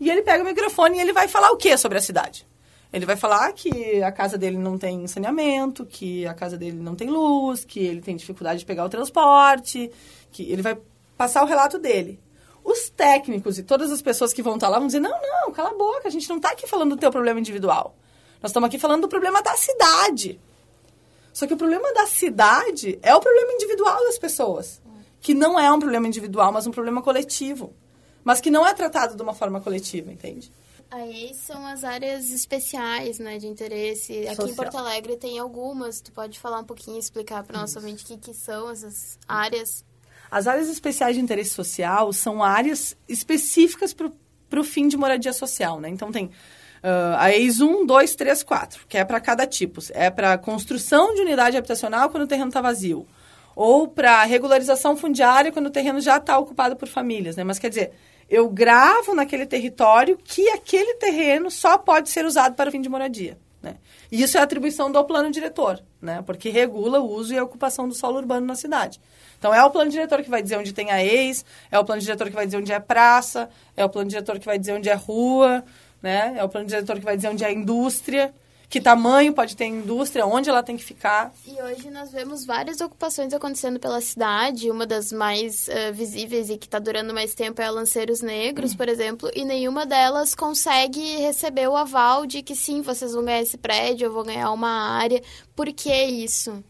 E 0.00 0.10
ele 0.10 0.22
pega 0.22 0.42
o 0.42 0.46
microfone 0.46 0.96
e 0.96 1.00
ele 1.02 1.12
vai 1.12 1.28
falar 1.28 1.50
o 1.50 1.56
que 1.58 1.76
sobre 1.76 1.98
a 1.98 2.00
cidade? 2.00 2.46
Ele 2.90 3.04
vai 3.04 3.14
falar 3.14 3.52
que 3.52 4.02
a 4.02 4.10
casa 4.10 4.38
dele 4.38 4.56
não 4.56 4.78
tem 4.78 5.06
saneamento, 5.06 5.84
que 5.84 6.26
a 6.26 6.32
casa 6.34 6.56
dele 6.56 6.78
não 6.78 6.94
tem 6.94 7.08
luz, 7.08 7.62
que 7.64 7.80
ele 7.80 8.00
tem 8.00 8.16
dificuldade 8.16 8.60
de 8.60 8.66
pegar 8.66 8.86
o 8.86 8.88
transporte, 8.88 9.90
que 10.30 10.50
ele 10.50 10.62
vai 10.62 10.78
passar 11.16 11.42
o 11.42 11.46
relato 11.46 11.78
dele. 11.78 12.18
Os 12.64 12.90
técnicos 12.90 13.58
e 13.58 13.62
todas 13.62 13.90
as 13.90 14.00
pessoas 14.00 14.32
que 14.32 14.42
vão 14.42 14.54
estar 14.54 14.68
lá 14.68 14.78
vão 14.78 14.86
dizer: 14.86 15.00
não, 15.00 15.20
não, 15.20 15.52
cala 15.52 15.70
a 15.70 15.74
boca, 15.74 16.06
a 16.06 16.10
gente 16.10 16.28
não 16.28 16.36
está 16.36 16.50
aqui 16.50 16.66
falando 16.66 16.90
do 16.90 17.00
teu 17.00 17.10
problema 17.10 17.40
individual. 17.40 17.94
Nós 18.40 18.50
estamos 18.50 18.66
aqui 18.66 18.78
falando 18.78 19.02
do 19.02 19.08
problema 19.08 19.42
da 19.42 19.56
cidade. 19.56 20.40
Só 21.32 21.46
que 21.46 21.54
o 21.54 21.56
problema 21.56 21.92
da 21.94 22.06
cidade 22.06 22.98
é 23.02 23.14
o 23.14 23.20
problema 23.20 23.52
individual 23.52 24.04
das 24.04 24.18
pessoas. 24.18 24.82
Que 25.20 25.34
não 25.34 25.58
é 25.58 25.72
um 25.72 25.78
problema 25.78 26.06
individual, 26.06 26.52
mas 26.52 26.66
um 26.66 26.72
problema 26.72 27.00
coletivo. 27.00 27.72
Mas 28.24 28.40
que 28.40 28.50
não 28.50 28.66
é 28.66 28.74
tratado 28.74 29.16
de 29.16 29.22
uma 29.22 29.32
forma 29.32 29.60
coletiva, 29.60 30.12
entende? 30.12 30.52
Aí 30.90 31.32
são 31.34 31.64
as 31.64 31.84
áreas 31.84 32.30
especiais, 32.30 33.18
né, 33.18 33.38
de 33.38 33.46
interesse. 33.46 34.12
Aqui 34.26 34.36
Social. 34.36 34.48
em 34.48 34.54
Porto 34.54 34.76
Alegre 34.76 35.16
tem 35.16 35.38
algumas. 35.38 36.02
Tu 36.02 36.12
pode 36.12 36.38
falar 36.38 36.58
um 36.58 36.64
pouquinho, 36.64 36.98
explicar 36.98 37.42
para 37.44 37.58
nossa 37.58 37.80
mente 37.80 38.04
o 38.04 38.06
que, 38.06 38.18
que 38.18 38.34
são 38.34 38.68
essas 38.68 39.18
áreas? 39.26 39.84
As 40.32 40.46
áreas 40.46 40.70
especiais 40.70 41.14
de 41.14 41.20
interesse 41.20 41.50
social 41.50 42.10
são 42.10 42.42
áreas 42.42 42.96
específicas 43.06 43.92
para 43.92 44.60
o 44.60 44.64
fim 44.64 44.88
de 44.88 44.96
moradia 44.96 45.30
social, 45.30 45.78
né? 45.78 45.90
Então 45.90 46.10
tem 46.10 46.30
ah, 46.82 47.24
a 47.24 47.30
EIS 47.30 47.60
1, 47.60 47.84
2, 47.84 48.14
3, 48.14 48.42
4, 48.42 48.86
que 48.88 48.96
é 48.96 49.04
para 49.04 49.20
cada 49.20 49.46
tipo. 49.46 49.82
É 49.90 50.08
para 50.08 50.38
construção 50.38 51.14
de 51.14 51.20
unidade 51.20 51.58
habitacional 51.58 52.08
quando 52.08 52.22
o 52.22 52.26
terreno 52.26 52.48
está 52.48 52.62
vazio. 52.62 53.06
Ou 53.54 53.86
para 53.86 54.24
regularização 54.24 54.96
fundiária 54.96 55.52
quando 55.52 55.66
o 55.66 55.70
terreno 55.70 56.00
já 56.00 56.16
está 56.16 56.38
ocupado 56.38 56.76
por 56.76 56.88
famílias, 56.88 57.36
né? 57.36 57.44
Mas 57.44 57.58
quer 57.58 57.68
dizer, 57.68 57.92
eu 58.26 58.48
gravo 58.48 59.14
naquele 59.14 59.44
território 59.44 60.16
que 60.16 60.48
aquele 60.48 60.94
terreno 60.94 61.50
só 61.50 61.76
pode 61.76 62.08
ser 62.08 62.24
usado 62.24 62.54
para 62.54 62.70
o 62.70 62.72
fim 62.72 62.80
de 62.80 62.88
moradia. 62.88 63.36
Né? 63.62 63.76
E 64.10 64.22
isso 64.22 64.38
é 64.38 64.40
atribuição 64.40 64.90
do 64.90 65.04
plano 65.04 65.30
diretor, 65.30 65.78
né? 66.00 66.22
porque 66.26 66.48
regula 66.48 67.00
o 67.00 67.10
uso 67.10 67.34
e 67.34 67.38
a 67.38 67.44
ocupação 67.44 67.86
do 67.86 67.94
solo 67.94 68.16
urbano 68.16 68.46
na 68.46 68.56
cidade. 68.56 68.98
Então, 69.42 69.52
é 69.52 69.64
o 69.64 69.70
plano 69.72 69.90
diretor 69.90 70.22
que 70.22 70.30
vai 70.30 70.40
dizer 70.40 70.56
onde 70.56 70.72
tem 70.72 70.92
a 70.92 71.04
ex, 71.04 71.44
é 71.68 71.76
o 71.76 71.84
plano 71.84 72.00
diretor 72.00 72.28
que 72.28 72.32
vai 72.32 72.46
dizer 72.46 72.58
onde 72.58 72.70
é 72.70 72.78
praça, 72.78 73.50
é 73.76 73.84
o 73.84 73.88
plano 73.88 74.08
diretor 74.08 74.38
que 74.38 74.46
vai 74.46 74.56
dizer 74.56 74.72
onde 74.72 74.88
é 74.88 74.94
rua, 74.94 75.64
né? 76.00 76.34
é 76.36 76.44
o 76.44 76.48
plano 76.48 76.68
diretor 76.68 76.96
que 76.96 77.04
vai 77.04 77.16
dizer 77.16 77.28
onde 77.28 77.42
é 77.42 77.52
indústria, 77.52 78.32
que 78.68 78.80
tamanho 78.80 79.32
pode 79.32 79.56
ter 79.56 79.64
a 79.64 79.66
indústria, 79.66 80.24
onde 80.24 80.48
ela 80.48 80.62
tem 80.62 80.76
que 80.76 80.84
ficar. 80.84 81.34
E 81.44 81.60
hoje 81.60 81.90
nós 81.90 82.12
vemos 82.12 82.46
várias 82.46 82.80
ocupações 82.80 83.34
acontecendo 83.34 83.80
pela 83.80 84.00
cidade. 84.00 84.70
Uma 84.70 84.86
das 84.86 85.10
mais 85.10 85.68
eh, 85.68 85.90
visíveis 85.90 86.48
e 86.48 86.56
que 86.56 86.66
está 86.66 86.78
durando 86.78 87.12
mais 87.12 87.34
tempo 87.34 87.60
é 87.60 87.64
a 87.64 87.70
Lanceiros 87.72 88.20
Negros, 88.20 88.76
por 88.76 88.88
exemplo. 88.88 89.28
E 89.34 89.44
nenhuma 89.44 89.84
delas 89.84 90.36
consegue 90.36 91.16
receber 91.16 91.66
o 91.66 91.76
aval 91.76 92.26
de 92.26 92.44
que 92.44 92.54
sim, 92.54 92.80
vocês 92.80 93.12
vão 93.12 93.24
ganhar 93.24 93.42
esse 93.42 93.58
prédio, 93.58 94.06
eu 94.06 94.12
vou 94.12 94.22
ganhar 94.22 94.52
uma 94.52 94.96
área. 94.96 95.20
Por 95.56 95.66
que 95.72 95.92
isso? 95.92 96.62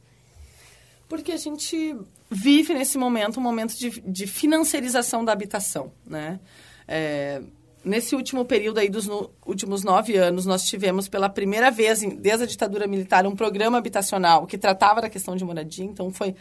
Porque 1.07 1.33
a 1.33 1.37
gente 1.37 1.95
vive 2.33 2.73
nesse 2.75 2.97
momento 2.97 3.39
um 3.39 3.43
momento 3.43 3.77
de, 3.77 4.01
de 4.01 4.27
financiarização 4.27 5.25
da 5.25 5.33
habitação, 5.33 5.93
né? 6.07 6.41
É, 6.89 7.43
nesse 7.85 8.15
último 8.15 8.45
período 8.45 8.79
aí 8.79 8.89
dos 8.89 9.07
no- 9.07 9.31
últimos 9.45 9.85
nove 9.85 10.17
anos, 10.17 10.47
nós 10.47 10.65
tivemos 10.67 11.09
pela 11.09 11.29
primeira 11.29 11.71
vez, 11.71 12.01
desde 12.01 12.45
a 12.45 12.47
ditadura 12.47 12.87
militar, 12.87 13.27
um 13.27 13.37
programa 13.37 13.79
habitacional 13.79 14.47
que 14.47 14.57
tratava 14.57 15.01
da 15.01 15.11
questão 15.11 15.37
de 15.37 15.45
moradia. 15.45 15.85
Então, 15.85 16.11
foi 16.11 16.35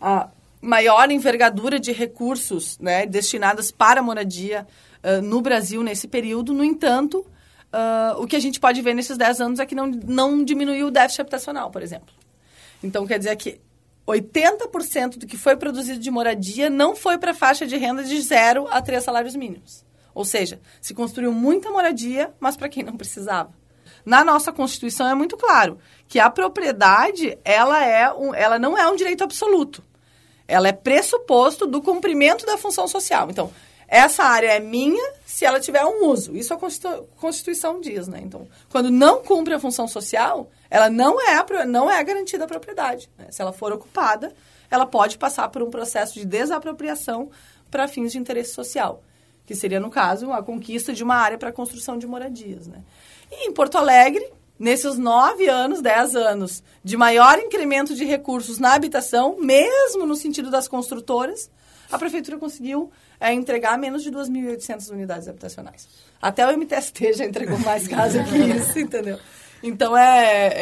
a 0.00 0.30
maior 0.60 1.10
envergadura 1.10 1.78
de 1.78 1.92
recursos 1.92 2.78
né, 2.78 3.06
destinados 3.06 3.70
para 3.70 4.00
a 4.00 4.02
moradia 4.02 4.66
ah, 5.02 5.20
no 5.20 5.42
Brasil 5.42 5.82
nesse 5.82 6.08
período. 6.08 6.54
No 6.54 6.64
entanto, 6.64 7.26
ah, 7.72 8.14
o 8.18 8.26
que 8.26 8.36
a 8.36 8.40
gente 8.40 8.58
pode 8.58 8.80
ver 8.80 8.94
nesses 8.94 9.18
dez 9.18 9.40
anos 9.40 9.60
é 9.60 9.66
que 9.66 9.74
não, 9.74 9.86
não 9.86 10.44
diminuiu 10.44 10.86
o 10.86 10.90
déficit 10.90 11.20
habitacional, 11.20 11.70
por 11.70 11.82
exemplo. 11.82 12.14
Então, 12.82 13.06
quer 13.06 13.18
dizer 13.18 13.36
que 13.36 13.60
80% 14.06 15.18
do 15.18 15.26
que 15.26 15.36
foi 15.36 15.56
produzido 15.56 15.98
de 15.98 16.10
moradia 16.10 16.68
não 16.68 16.94
foi 16.94 17.16
para 17.18 17.30
a 17.30 17.34
faixa 17.34 17.66
de 17.66 17.76
renda 17.76 18.04
de 18.04 18.20
zero 18.20 18.66
a 18.70 18.82
três 18.82 19.02
salários 19.04 19.34
mínimos. 19.34 19.84
Ou 20.14 20.24
seja, 20.24 20.60
se 20.80 20.94
construiu 20.94 21.32
muita 21.32 21.70
moradia, 21.70 22.32
mas 22.38 22.56
para 22.56 22.68
quem 22.68 22.82
não 22.84 22.96
precisava. 22.96 23.52
Na 24.04 24.22
nossa 24.22 24.52
Constituição 24.52 25.08
é 25.08 25.14
muito 25.14 25.36
claro 25.36 25.78
que 26.06 26.20
a 26.20 26.28
propriedade 26.28 27.38
ela, 27.44 27.84
é 27.84 28.12
um, 28.12 28.34
ela 28.34 28.58
não 28.58 28.76
é 28.76 28.86
um 28.86 28.96
direito 28.96 29.24
absoluto. 29.24 29.82
Ela 30.46 30.68
é 30.68 30.72
pressuposto 30.72 31.66
do 31.66 31.80
cumprimento 31.80 32.44
da 32.44 32.58
função 32.58 32.86
social. 32.86 33.30
Então, 33.30 33.50
essa 33.88 34.22
área 34.22 34.48
é 34.48 34.60
minha 34.60 35.12
se 35.24 35.44
ela 35.46 35.58
tiver 35.58 35.84
um 35.84 36.06
uso. 36.06 36.36
Isso 36.36 36.52
a 36.52 36.56
Constitu- 36.58 37.08
Constituição 37.16 37.80
diz, 37.80 38.06
né? 38.06 38.20
Então, 38.22 38.46
quando 38.68 38.90
não 38.90 39.22
cumpre 39.22 39.54
a 39.54 39.58
função 39.58 39.88
social, 39.88 40.50
ela 40.74 40.90
não 40.90 41.20
é, 41.20 41.64
não 41.66 41.88
é 41.88 42.02
garantida 42.02 42.46
a 42.46 42.48
propriedade. 42.48 43.08
né? 43.16 43.28
Se 43.30 43.40
ela 43.40 43.52
for 43.52 43.72
ocupada, 43.72 44.34
ela 44.68 44.84
pode 44.84 45.16
passar 45.16 45.48
por 45.48 45.62
um 45.62 45.70
processo 45.70 46.14
de 46.14 46.26
desapropriação 46.26 47.30
para 47.70 47.86
fins 47.86 48.10
de 48.10 48.18
interesse 48.18 48.54
social, 48.54 49.00
que 49.46 49.54
seria, 49.54 49.78
no 49.78 49.88
caso, 49.88 50.32
a 50.32 50.42
conquista 50.42 50.92
de 50.92 51.04
uma 51.04 51.14
área 51.14 51.38
para 51.38 51.50
a 51.50 51.52
construção 51.52 51.96
de 51.96 52.08
moradias, 52.08 52.66
né? 52.66 52.82
E 53.30 53.46
em 53.48 53.52
Porto 53.52 53.78
Alegre, 53.78 54.28
nesses 54.58 54.98
nove 54.98 55.46
anos, 55.46 55.80
dez 55.80 56.16
anos 56.16 56.60
de 56.82 56.96
maior 56.96 57.38
incremento 57.38 57.94
de 57.94 58.04
recursos 58.04 58.58
na 58.58 58.74
habitação, 58.74 59.36
mesmo 59.40 60.04
no 60.04 60.16
sentido 60.16 60.50
das 60.50 60.66
construtoras, 60.66 61.48
a 61.88 61.96
prefeitura 61.96 62.36
conseguiu 62.36 62.90
é, 63.20 63.32
entregar 63.32 63.78
menos 63.78 64.02
de 64.02 64.10
2.800 64.10 64.90
unidades 64.90 65.28
habitacionais. 65.28 65.86
Até 66.20 66.44
o 66.44 66.58
MTST 66.58 67.12
já 67.12 67.24
entregou 67.24 67.60
mais 67.60 67.86
casa 67.86 68.24
que 68.24 68.36
isso, 68.36 68.76
entendeu? 68.76 69.20
Então 69.66 69.96
é, 69.96 70.46
é, 70.48 70.52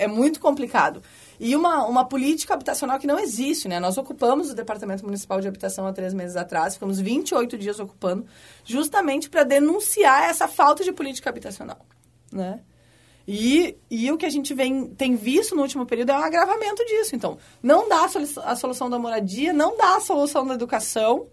é- 0.00 0.04
é 0.04 0.06
muito 0.08 0.40
complicado. 0.40 1.02
E 1.38 1.54
uma, 1.54 1.86
uma 1.86 2.04
política 2.04 2.54
habitacional 2.54 2.98
que 2.98 3.06
não 3.06 3.18
existe, 3.18 3.68
né? 3.68 3.78
Nós 3.78 3.96
ocupamos 3.96 4.50
o 4.50 4.54
Departamento 4.54 5.04
Municipal 5.04 5.40
de 5.40 5.46
Habitação 5.46 5.86
há 5.86 5.92
três 5.92 6.12
meses 6.14 6.34
atrás, 6.36 6.74
ficamos 6.74 6.98
28 6.98 7.56
dias 7.56 7.78
ocupando, 7.78 8.26
justamente 8.64 9.30
para 9.30 9.44
denunciar 9.44 10.24
essa 10.30 10.48
falta 10.48 10.82
de 10.82 10.90
política 10.90 11.30
habitacional, 11.30 11.78
né? 12.32 12.60
E, 13.30 13.76
e 13.90 14.10
o 14.10 14.16
que 14.16 14.24
a 14.24 14.30
gente 14.30 14.54
vem, 14.54 14.86
tem 14.88 15.14
visto 15.14 15.54
no 15.54 15.60
último 15.60 15.84
período 15.84 16.10
é 16.12 16.14
um 16.18 16.22
agravamento 16.24 16.82
disso. 16.86 17.14
Então, 17.14 17.36
não 17.62 17.86
dá 17.86 18.06
a, 18.06 18.08
solu- 18.08 18.26
a 18.42 18.56
solução 18.56 18.88
da 18.88 18.98
moradia, 18.98 19.52
não 19.52 19.76
dá 19.76 19.96
a 19.96 20.00
solução 20.00 20.46
da 20.46 20.54
educação, 20.54 21.26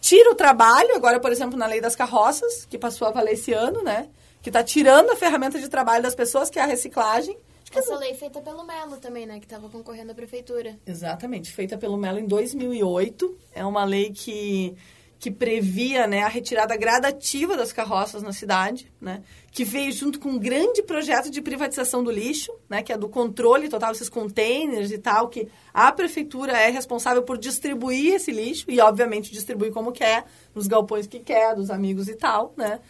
tira 0.00 0.30
o 0.30 0.34
trabalho, 0.34 0.94
agora, 0.94 1.20
por 1.20 1.32
exemplo, 1.32 1.58
na 1.58 1.66
lei 1.66 1.80
das 1.80 1.96
carroças, 1.96 2.66
que 2.66 2.78
passou 2.78 3.08
a 3.08 3.10
valer 3.10 3.34
esse 3.34 3.52
ano, 3.52 3.82
né? 3.82 4.08
Que 4.42 4.50
está 4.50 4.62
tirando 4.62 5.10
a 5.10 5.16
ferramenta 5.16 5.58
de 5.58 5.68
trabalho 5.68 6.02
das 6.02 6.14
pessoas, 6.14 6.50
que 6.50 6.58
é 6.58 6.62
a 6.62 6.66
reciclagem. 6.66 7.36
Essa 7.74 7.96
lei 7.96 8.14
feita 8.14 8.40
pelo 8.40 8.64
Melo 8.64 8.96
também, 8.98 9.26
né? 9.26 9.38
Que 9.38 9.44
estava 9.44 9.68
concorrendo 9.68 10.12
à 10.12 10.14
prefeitura. 10.14 10.78
Exatamente, 10.86 11.52
feita 11.52 11.76
pelo 11.76 11.96
Melo 11.96 12.18
em 12.18 12.26
2008. 12.26 13.36
É 13.52 13.64
uma 13.64 13.84
lei 13.84 14.12
que, 14.12 14.74
que 15.18 15.30
previa 15.30 16.06
né, 16.06 16.22
a 16.22 16.28
retirada 16.28 16.76
gradativa 16.76 17.56
das 17.56 17.72
carroças 17.72 18.22
na 18.22 18.32
cidade, 18.32 18.92
né, 19.00 19.22
que 19.50 19.64
veio 19.64 19.90
junto 19.90 20.20
com 20.20 20.30
um 20.30 20.38
grande 20.38 20.82
projeto 20.82 21.30
de 21.30 21.40
privatização 21.40 22.04
do 22.04 22.10
lixo, 22.10 22.52
né, 22.68 22.82
que 22.82 22.92
é 22.92 22.98
do 22.98 23.08
controle 23.08 23.68
total 23.68 23.92
desses 23.92 24.10
containers 24.10 24.90
e 24.90 24.98
tal, 24.98 25.28
que 25.28 25.48
a 25.72 25.90
prefeitura 25.90 26.52
é 26.52 26.68
responsável 26.68 27.22
por 27.22 27.38
distribuir 27.38 28.14
esse 28.14 28.30
lixo 28.30 28.66
e, 28.68 28.78
obviamente, 28.80 29.32
distribuir 29.32 29.72
como 29.72 29.90
quer, 29.90 30.26
nos 30.54 30.66
galpões 30.66 31.06
que 31.06 31.20
quer, 31.20 31.54
dos 31.54 31.70
amigos 31.70 32.08
e 32.08 32.14
tal, 32.14 32.52
né? 32.56 32.80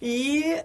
E 0.00 0.64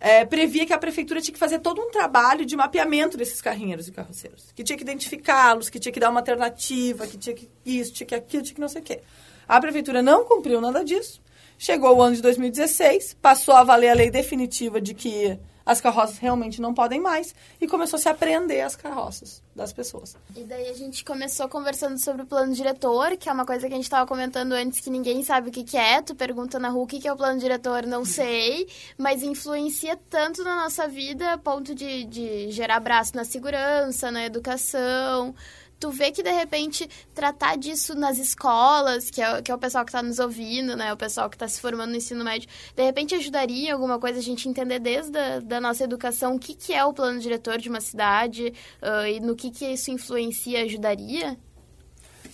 é, 0.00 0.24
previa 0.24 0.66
que 0.66 0.72
a 0.72 0.78
prefeitura 0.78 1.20
tinha 1.20 1.32
que 1.32 1.38
fazer 1.38 1.58
todo 1.58 1.80
um 1.80 1.90
trabalho 1.90 2.44
de 2.44 2.56
mapeamento 2.56 3.16
desses 3.16 3.40
carrinheiros 3.40 3.88
e 3.88 3.92
carroceiros. 3.92 4.52
Que 4.54 4.62
tinha 4.62 4.76
que 4.76 4.82
identificá-los, 4.82 5.68
que 5.68 5.78
tinha 5.78 5.92
que 5.92 5.98
dar 5.98 6.10
uma 6.10 6.20
alternativa, 6.20 7.06
que 7.06 7.16
tinha 7.16 7.34
que 7.34 7.48
isso, 7.64 7.92
tinha 7.92 8.06
que 8.06 8.14
aquilo, 8.14 8.42
tinha 8.42 8.54
que 8.54 8.60
não 8.60 8.68
sei 8.68 8.80
o 8.80 8.84
quê. 8.84 9.00
A 9.48 9.58
prefeitura 9.60 10.02
não 10.02 10.26
cumpriu 10.26 10.60
nada 10.60 10.84
disso. 10.84 11.22
Chegou 11.56 11.96
o 11.96 12.02
ano 12.02 12.14
de 12.14 12.22
2016, 12.22 13.14
passou 13.14 13.54
a 13.54 13.64
valer 13.64 13.88
a 13.88 13.94
lei 13.94 14.10
definitiva 14.10 14.80
de 14.80 14.92
que 14.94 15.38
as 15.64 15.80
carroças 15.80 16.18
realmente 16.18 16.60
não 16.60 16.74
podem 16.74 17.00
mais 17.00 17.34
e 17.60 17.66
começou 17.66 17.96
a 17.96 18.00
se 18.00 18.08
apreender 18.08 18.60
as 18.60 18.76
carroças 18.76 19.42
das 19.58 19.72
pessoas. 19.72 20.16
E 20.34 20.44
daí 20.44 20.68
a 20.68 20.72
gente 20.72 21.04
começou 21.04 21.48
conversando 21.48 21.98
sobre 22.02 22.22
o 22.22 22.26
plano 22.26 22.54
diretor, 22.54 23.16
que 23.16 23.28
é 23.28 23.32
uma 23.32 23.44
coisa 23.44 23.66
que 23.66 23.74
a 23.74 23.76
gente 23.76 23.84
estava 23.84 24.06
comentando 24.06 24.52
antes 24.52 24.80
que 24.80 24.88
ninguém 24.88 25.22
sabe 25.22 25.48
o 25.48 25.52
que, 25.52 25.64
que 25.64 25.76
é. 25.76 26.00
Tu 26.00 26.14
pergunta 26.14 26.58
na 26.58 26.70
rua 26.70 26.84
o 26.84 26.86
que, 26.86 27.00
que 27.00 27.08
é 27.08 27.12
o 27.12 27.16
plano 27.16 27.38
diretor, 27.38 27.84
não 27.84 28.04
sei, 28.04 28.68
mas 28.96 29.22
influencia 29.22 29.98
tanto 30.08 30.42
na 30.44 30.54
nossa 30.54 30.86
vida 30.86 31.32
a 31.32 31.38
ponto 31.38 31.74
de, 31.74 32.04
de 32.04 32.50
gerar 32.52 32.80
braço 32.80 33.16
na 33.16 33.24
segurança, 33.24 34.10
na 34.10 34.24
educação. 34.24 35.34
tu 35.78 35.90
vê 35.90 36.10
que 36.10 36.22
de 36.22 36.30
repente 36.32 36.88
tratar 37.14 37.56
disso 37.56 37.94
nas 37.94 38.18
escolas, 38.18 39.10
que 39.10 39.22
é, 39.22 39.40
que 39.42 39.50
é 39.50 39.54
o 39.54 39.58
pessoal 39.58 39.84
que 39.84 39.90
está 39.90 40.02
nos 40.02 40.18
ouvindo, 40.18 40.76
né? 40.76 40.92
O 40.92 40.96
pessoal 40.96 41.30
que 41.30 41.36
está 41.36 41.46
se 41.46 41.60
formando 41.60 41.90
no 41.90 41.96
ensino 41.96 42.24
médio, 42.24 42.48
de 42.74 42.82
repente 42.82 43.14
ajudaria 43.14 43.72
alguma 43.72 43.98
coisa 43.98 44.18
a 44.18 44.22
gente 44.22 44.48
entender 44.48 44.78
desde 44.78 45.18
a 45.18 45.40
da 45.40 45.60
nossa 45.60 45.84
educação 45.84 46.34
o 46.34 46.38
que, 46.38 46.54
que 46.54 46.72
é 46.72 46.84
o 46.84 46.92
plano 46.92 47.20
diretor 47.20 47.58
de 47.58 47.68
uma 47.68 47.80
cidade 47.80 48.52
uh, 48.82 49.06
e 49.06 49.20
no 49.20 49.36
que, 49.36 49.47
que 49.50 49.66
isso 49.66 49.90
influencia, 49.90 50.62
ajudaria? 50.62 51.36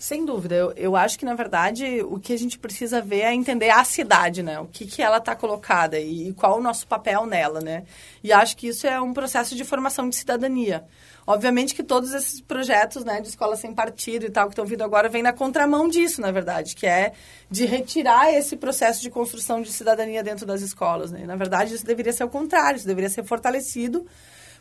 Sem 0.05 0.27
dúvida. 0.27 0.55
Eu, 0.55 0.73
eu 0.73 0.97
acho 0.97 1.19
que, 1.19 1.25
na 1.25 1.35
verdade, 1.35 2.03
o 2.03 2.19
que 2.21 2.35
a 2.35 2.39
gente 2.39 2.59
precisa 2.59 3.01
ver 3.01 3.21
é 3.21 3.33
entender 3.33 3.71
a 3.71 3.83
cidade, 3.85 4.43
né? 4.43 4.61
O 4.61 4.67
que, 4.67 4.87
que 4.87 5.01
ela 5.01 5.17
está 5.17 5.35
colocada 5.35 5.99
e, 5.99 6.29
e 6.29 6.33
qual 6.35 6.59
o 6.59 6.63
nosso 6.63 6.87
papel 6.87 7.25
nela, 7.25 7.61
né? 7.61 7.85
E 8.23 8.31
acho 8.31 8.55
que 8.55 8.69
isso 8.69 8.87
é 8.87 9.01
um 9.01 9.15
processo 9.15 9.57
de 9.57 9.65
formação 9.65 10.07
de 10.09 10.17
cidadania. 10.17 10.85
Obviamente 11.27 11.75
que 11.75 11.83
todos 11.83 12.13
esses 12.13 12.39
projetos 12.43 13.03
né, 13.03 13.19
de 13.23 13.29
escola 13.29 13.57
sem 13.57 13.75
partido 13.75 14.27
e 14.27 14.31
tal 14.31 14.47
que 14.47 14.53
estão 14.53 14.67
vindo 14.67 14.85
agora 14.85 15.09
vêm 15.09 15.23
na 15.23 15.33
contramão 15.33 15.89
disso, 15.89 16.21
na 16.21 16.31
verdade, 16.31 16.77
que 16.77 16.87
é 16.87 17.13
de 17.51 17.65
retirar 17.65 18.31
esse 18.31 18.57
processo 18.57 19.01
de 19.01 19.09
construção 19.09 19.63
de 19.63 19.73
cidadania 19.73 20.23
dentro 20.23 20.45
das 20.45 20.61
escolas. 20.61 21.11
Né? 21.11 21.25
Na 21.25 21.35
verdade, 21.35 21.75
isso 21.75 21.87
deveria 21.87 22.13
ser 22.13 22.25
o 22.25 22.29
contrário, 22.29 22.77
isso 22.77 22.87
deveria 22.87 23.09
ser 23.09 23.25
fortalecido 23.25 24.07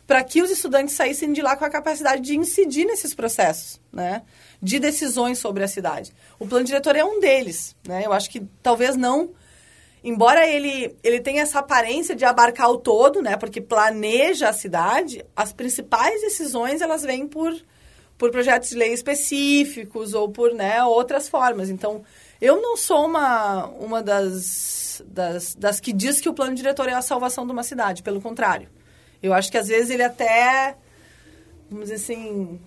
para 0.06 0.22
que 0.22 0.42
os 0.42 0.50
estudantes 0.50 0.94
saíssem 0.94 1.32
de 1.32 1.40
lá 1.40 1.56
com 1.56 1.64
a 1.64 1.70
capacidade 1.70 2.22
de 2.22 2.36
incidir 2.36 2.84
nesses 2.84 3.14
processos, 3.14 3.80
né? 3.92 4.22
De 4.62 4.78
decisões 4.78 5.38
sobre 5.38 5.64
a 5.64 5.68
cidade. 5.68 6.12
O 6.38 6.46
plano 6.46 6.64
diretor 6.64 6.94
é 6.96 7.04
um 7.04 7.20
deles, 7.20 7.74
né? 7.86 8.02
Eu 8.04 8.12
acho 8.12 8.30
que 8.30 8.42
talvez 8.62 8.96
não 8.96 9.30
embora 10.04 10.46
ele, 10.46 10.94
ele 11.02 11.18
tenha 11.18 11.40
essa 11.40 11.60
aparência 11.60 12.14
de 12.14 12.26
abarcar 12.26 12.70
o 12.70 12.76
todo, 12.76 13.22
né, 13.22 13.38
porque 13.38 13.58
planeja 13.58 14.50
a 14.50 14.52
cidade, 14.52 15.24
as 15.34 15.50
principais 15.50 16.20
decisões 16.20 16.82
elas 16.82 17.02
vêm 17.02 17.26
por, 17.26 17.56
por 18.18 18.30
projetos 18.30 18.68
de 18.68 18.76
lei 18.76 18.92
específicos 18.92 20.12
ou 20.12 20.28
por 20.28 20.52
né, 20.52 20.84
outras 20.84 21.26
formas. 21.26 21.70
Então, 21.70 22.02
eu 22.38 22.60
não 22.60 22.76
sou 22.76 23.06
uma, 23.06 23.64
uma 23.80 24.02
das, 24.02 25.02
das, 25.06 25.54
das 25.54 25.80
que 25.80 25.90
diz 25.90 26.20
que 26.20 26.28
o 26.28 26.34
plano 26.34 26.54
diretor 26.54 26.86
é 26.86 26.92
a 26.92 27.00
salvação 27.00 27.46
de 27.46 27.52
uma 27.52 27.62
cidade, 27.62 28.02
pelo 28.02 28.20
contrário. 28.20 28.68
Eu 29.24 29.32
acho 29.32 29.50
que 29.50 29.56
às 29.56 29.68
vezes 29.68 29.88
ele 29.88 30.02
até, 30.02 30.76
vamos 31.70 31.88
dizer 31.88 31.94
assim, 31.94 32.60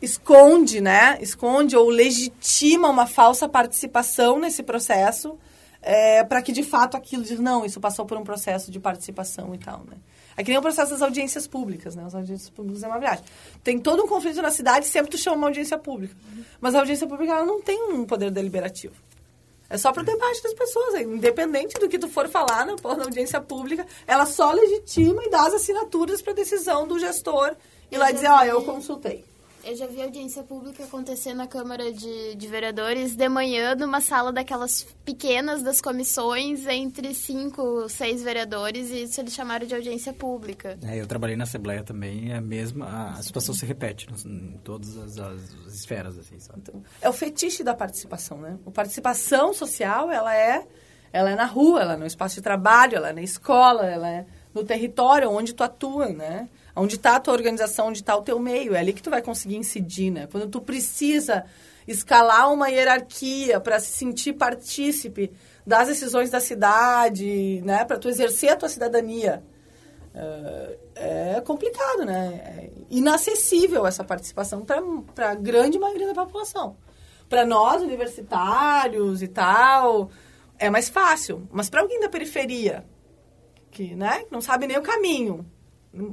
esconde, 0.00 0.80
né? 0.80 1.18
Esconde 1.20 1.76
ou 1.76 1.88
legitima 1.88 2.88
uma 2.88 3.08
falsa 3.08 3.48
participação 3.48 4.38
nesse 4.38 4.62
processo 4.62 5.36
é, 5.82 6.22
para 6.22 6.40
que 6.42 6.52
de 6.52 6.62
fato 6.62 6.96
aquilo 6.96 7.24
diz, 7.24 7.40
não, 7.40 7.64
isso 7.64 7.80
passou 7.80 8.06
por 8.06 8.16
um 8.16 8.22
processo 8.22 8.70
de 8.70 8.78
participação 8.78 9.52
e 9.52 9.58
tal, 9.58 9.78
né? 9.78 9.96
É 10.36 10.44
que 10.44 10.50
nem 10.50 10.58
o 10.58 10.62
processo 10.62 10.92
das 10.92 11.02
audiências 11.02 11.48
públicas, 11.48 11.96
né? 11.96 12.04
As 12.06 12.14
audiências 12.14 12.50
públicas 12.50 12.84
é 12.84 12.86
uma 12.86 13.00
viagem. 13.00 13.24
Tem 13.64 13.76
todo 13.78 14.04
um 14.04 14.06
conflito 14.06 14.40
na 14.40 14.52
cidade, 14.52 14.86
sempre 14.86 15.10
tu 15.10 15.18
chama 15.18 15.38
uma 15.38 15.48
audiência 15.48 15.76
pública. 15.76 16.14
Mas 16.60 16.76
a 16.76 16.78
audiência 16.78 17.06
pública, 17.06 17.32
ela 17.32 17.44
não 17.44 17.60
tem 17.60 17.92
um 17.92 18.04
poder 18.04 18.30
deliberativo. 18.30 18.94
É 19.70 19.78
só 19.78 19.92
para 19.92 20.02
o 20.02 20.04
debate 20.04 20.42
das 20.42 20.52
pessoas. 20.52 20.94
É 20.94 21.02
independente 21.02 21.78
do 21.78 21.88
que 21.88 21.98
tu 21.98 22.08
for 22.08 22.28
falar 22.28 22.66
na, 22.66 22.74
na 22.74 23.04
audiência 23.04 23.40
pública, 23.40 23.86
ela 24.06 24.26
só 24.26 24.50
legitima 24.50 25.24
e 25.24 25.30
dá 25.30 25.46
as 25.46 25.54
assinaturas 25.54 26.20
para 26.20 26.32
decisão 26.32 26.88
do 26.88 26.98
gestor 26.98 27.54
e 27.90 27.96
lá 27.96 28.10
dizer, 28.10 28.28
ó, 28.28 28.40
oh, 28.40 28.44
eu 28.44 28.62
consultei. 28.64 29.29
Eu 29.62 29.76
já 29.76 29.86
vi 29.86 30.02
audiência 30.02 30.42
pública 30.42 30.84
acontecer 30.84 31.34
na 31.34 31.46
Câmara 31.46 31.92
de, 31.92 32.34
de 32.34 32.46
Vereadores 32.48 33.14
de 33.14 33.28
manhã, 33.28 33.74
numa 33.74 34.00
sala 34.00 34.32
daquelas 34.32 34.84
pequenas 35.04 35.62
das 35.62 35.80
comissões, 35.80 36.66
entre 36.66 37.12
cinco, 37.14 37.86
seis 37.88 38.22
vereadores, 38.22 38.90
e 38.90 39.02
isso 39.02 39.20
eles 39.20 39.34
chamaram 39.34 39.66
de 39.66 39.74
audiência 39.74 40.14
pública. 40.14 40.78
É, 40.82 40.98
eu 40.98 41.06
trabalhei 41.06 41.36
na 41.36 41.44
Assembleia 41.44 41.84
também, 41.84 42.32
é 42.32 42.36
a 42.36 42.40
mesma, 42.40 43.14
a 43.18 43.22
situação 43.22 43.54
se 43.54 43.66
repete 43.66 44.08
em 44.24 44.58
todas 44.64 44.96
as, 44.96 45.18
as 45.18 45.74
esferas, 45.74 46.18
assim, 46.18 46.38
sabe? 46.38 46.60
Então, 46.60 46.82
é 47.02 47.08
o 47.08 47.12
fetiche 47.12 47.62
da 47.62 47.74
participação, 47.74 48.38
né? 48.38 48.58
A 48.66 48.70
participação 48.70 49.52
social, 49.52 50.10
ela 50.10 50.34
é, 50.34 50.66
ela 51.12 51.30
é 51.30 51.36
na 51.36 51.44
rua, 51.44 51.82
ela 51.82 51.94
é 51.94 51.96
no 51.98 52.06
espaço 52.06 52.36
de 52.36 52.40
trabalho, 52.40 52.96
ela 52.96 53.10
é 53.10 53.12
na 53.12 53.22
escola, 53.22 53.84
ela 53.84 54.08
é 54.08 54.26
no 54.54 54.64
território 54.64 55.30
onde 55.30 55.54
tu 55.54 55.62
atua, 55.62 56.08
né? 56.08 56.48
Onde 56.74 56.96
está 56.96 57.16
a 57.16 57.20
tua 57.20 57.34
organização, 57.34 57.88
onde 57.88 57.98
está 57.98 58.16
o 58.16 58.22
teu 58.22 58.38
meio. 58.38 58.74
É 58.74 58.78
ali 58.78 58.92
que 58.92 59.02
tu 59.02 59.10
vai 59.10 59.22
conseguir 59.22 59.56
incidir, 59.56 60.10
né? 60.10 60.28
Quando 60.30 60.48
tu 60.48 60.60
precisa 60.60 61.44
escalar 61.86 62.52
uma 62.52 62.68
hierarquia 62.68 63.60
para 63.60 63.78
se 63.80 63.92
sentir 63.92 64.34
partícipe 64.34 65.32
das 65.66 65.88
decisões 65.88 66.30
da 66.30 66.40
cidade, 66.40 67.60
né? 67.64 67.84
Para 67.84 67.98
tu 67.98 68.08
exercer 68.08 68.50
a 68.50 68.56
tua 68.56 68.68
cidadania. 68.68 69.42
É, 70.14 70.78
é 71.36 71.40
complicado, 71.40 72.04
né? 72.04 72.40
É 72.44 72.70
inacessível 72.90 73.86
essa 73.86 74.02
participação 74.02 74.64
para 75.14 75.30
a 75.30 75.34
grande 75.34 75.78
maioria 75.78 76.08
da 76.08 76.14
população. 76.14 76.76
Para 77.28 77.46
nós, 77.46 77.80
universitários 77.82 79.22
e 79.22 79.28
tal, 79.28 80.10
é 80.58 80.68
mais 80.68 80.88
fácil. 80.88 81.48
Mas 81.52 81.70
para 81.70 81.80
alguém 81.80 82.00
da 82.00 82.08
periferia, 82.08 82.84
que 83.70 83.94
né, 83.94 84.24
não 84.30 84.40
sabe 84.40 84.66
nem 84.66 84.78
o 84.78 84.82
caminho, 84.82 85.46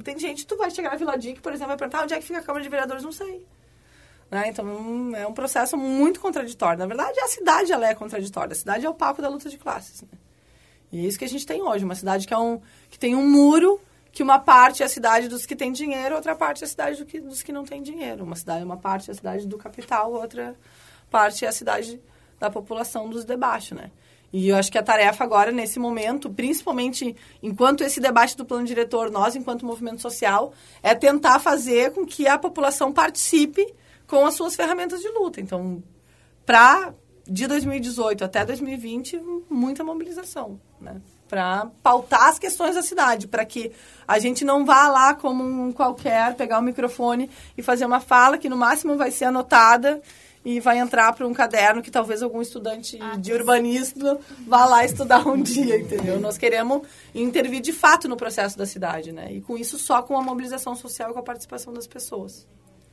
tem 0.03 0.17
gente, 0.17 0.45
tu 0.45 0.57
vai 0.57 0.71
chegar 0.71 0.91
na 0.91 0.95
Vila 0.95 1.17
Dick, 1.17 1.41
por 1.41 1.51
exemplo, 1.51 1.69
vai 1.69 1.77
perguntar 1.77 2.03
onde 2.03 2.13
é 2.13 2.17
que 2.17 2.25
fica 2.25 2.39
a 2.39 2.43
Câmara 2.43 2.63
de 2.63 2.69
Vereadores, 2.69 3.03
não 3.03 3.11
sei. 3.11 3.45
Né? 4.29 4.49
Então, 4.49 5.15
é 5.15 5.25
um 5.25 5.33
processo 5.33 5.77
muito 5.77 6.19
contraditório. 6.19 6.79
Na 6.79 6.85
verdade, 6.85 7.19
a 7.19 7.27
cidade 7.27 7.71
ela 7.71 7.87
é 7.87 7.93
contraditória. 7.93 8.51
A 8.51 8.55
cidade 8.55 8.85
é 8.85 8.89
o 8.89 8.93
palco 8.93 9.21
da 9.21 9.29
luta 9.29 9.49
de 9.49 9.57
classes. 9.57 10.01
Né? 10.01 10.09
E 10.91 10.99
é 10.99 11.07
isso 11.07 11.17
que 11.17 11.25
a 11.25 11.29
gente 11.29 11.45
tem 11.45 11.61
hoje. 11.61 11.85
Uma 11.85 11.95
cidade 11.95 12.27
que, 12.27 12.33
é 12.33 12.37
um, 12.37 12.59
que 12.89 12.99
tem 12.99 13.15
um 13.15 13.25
muro, 13.29 13.79
que 14.11 14.23
uma 14.23 14.39
parte 14.39 14.83
é 14.83 14.85
a 14.85 14.89
cidade 14.89 15.27
dos 15.27 15.45
que 15.45 15.55
têm 15.55 15.71
dinheiro, 15.71 16.15
outra 16.15 16.35
parte 16.35 16.63
é 16.63 16.65
a 16.65 16.69
cidade 16.69 16.97
do 16.97 17.05
que, 17.05 17.19
dos 17.19 17.41
que 17.41 17.51
não 17.51 17.63
têm 17.63 17.81
dinheiro. 17.81 18.23
Uma, 18.23 18.35
cidade, 18.35 18.63
uma 18.63 18.77
parte 18.77 19.09
é 19.09 19.13
a 19.13 19.15
cidade 19.15 19.47
do 19.47 19.57
capital, 19.57 20.11
outra 20.11 20.55
parte 21.09 21.45
é 21.45 21.47
a 21.47 21.51
cidade 21.51 22.01
da 22.39 22.49
população 22.49 23.09
dos 23.09 23.23
de 23.23 23.37
baixo, 23.37 23.75
né? 23.75 23.91
E 24.31 24.49
eu 24.49 24.55
acho 24.55 24.71
que 24.71 24.77
a 24.77 24.83
tarefa 24.83 25.23
agora, 25.23 25.51
nesse 25.51 25.79
momento, 25.79 26.29
principalmente 26.29 27.15
enquanto 27.41 27.83
esse 27.83 27.99
debate 27.99 28.35
do 28.35 28.45
plano 28.45 28.65
diretor, 28.65 29.09
nós, 29.09 29.35
enquanto 29.35 29.65
movimento 29.65 30.01
social, 30.01 30.53
é 30.83 30.93
tentar 30.93 31.39
fazer 31.39 31.91
com 31.91 32.05
que 32.05 32.27
a 32.27 32.37
população 32.37 32.91
participe 32.91 33.65
com 34.05 34.25
as 34.25 34.33
suas 34.33 34.55
ferramentas 34.55 35.01
de 35.01 35.09
luta. 35.09 35.39
Então, 35.39 35.81
para 36.45 36.93
de 37.25 37.45
2018 37.45 38.23
até 38.23 38.45
2020, 38.45 39.21
muita 39.49 39.83
mobilização, 39.83 40.59
né? 40.79 41.01
Para 41.27 41.69
pautar 41.83 42.29
as 42.29 42.39
questões 42.39 42.75
da 42.75 42.81
cidade, 42.81 43.27
para 43.27 43.43
que 43.43 43.73
a 44.07 44.17
gente 44.17 44.45
não 44.45 44.65
vá 44.65 44.87
lá 44.87 45.13
como 45.13 45.43
um 45.43 45.73
qualquer, 45.73 46.35
pegar 46.35 46.57
o 46.59 46.61
microfone 46.61 47.29
e 47.57 47.61
fazer 47.61 47.85
uma 47.85 47.99
fala 47.99 48.37
que 48.37 48.47
no 48.47 48.55
máximo 48.55 48.95
vai 48.95 49.11
ser 49.11 49.25
anotada 49.25 50.01
e 50.47 50.61
vai 50.61 50.79
entrar 50.79 51.11
para 51.11 51.27
um 51.27 51.33
caderno 51.33 51.81
que 51.81 51.91
talvez 51.91 52.23
algum 52.23 52.41
estudante 52.41 52.97
ah, 53.01 53.17
de 53.17 53.33
urbanismo 53.33 54.17
vá 54.47 54.63
lá 54.63 54.85
estudar 54.85 55.27
um 55.27 55.41
dia, 55.43 55.77
entendeu? 55.77 56.21
Nós 56.21 56.37
queremos 56.37 56.87
intervir 57.13 57.59
de 57.59 57.73
fato 57.73 58.07
no 58.07 58.15
processo 58.15 58.57
da 58.57 58.65
cidade, 58.65 59.11
né? 59.11 59.27
E 59.29 59.41
com 59.41 59.57
isso 59.57 59.77
só 59.77 60.01
com 60.01 60.17
a 60.17 60.21
mobilização 60.21 60.73
social 60.73 61.09
e 61.09 61.13
com 61.13 61.19
a 61.19 61.23
participação 61.23 61.73
das 61.73 61.85
pessoas. 61.85 62.47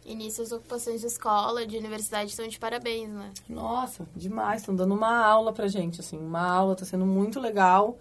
E 0.05 0.17
nisso 0.17 0.43
as 0.43 0.51
ocupações 0.51 1.03
de 1.03 1.07
escola, 1.07 1.65
de 1.65 1.77
universidade 1.77 2.31
estão 2.31 2.49
de 2.49 2.59
parabéns, 2.59 3.11
né? 3.11 3.31
Nossa, 3.49 4.05
demais. 4.17 4.63
Estão 4.63 4.75
dando 4.75 4.93
uma 4.93 5.25
aula 5.25 5.53
pra 5.53 5.69
gente, 5.69 6.01
assim. 6.01 6.19
Uma 6.19 6.45
aula, 6.45 6.73
está 6.73 6.85
sendo 6.85 7.07
muito 7.07 7.39
legal. 7.39 7.97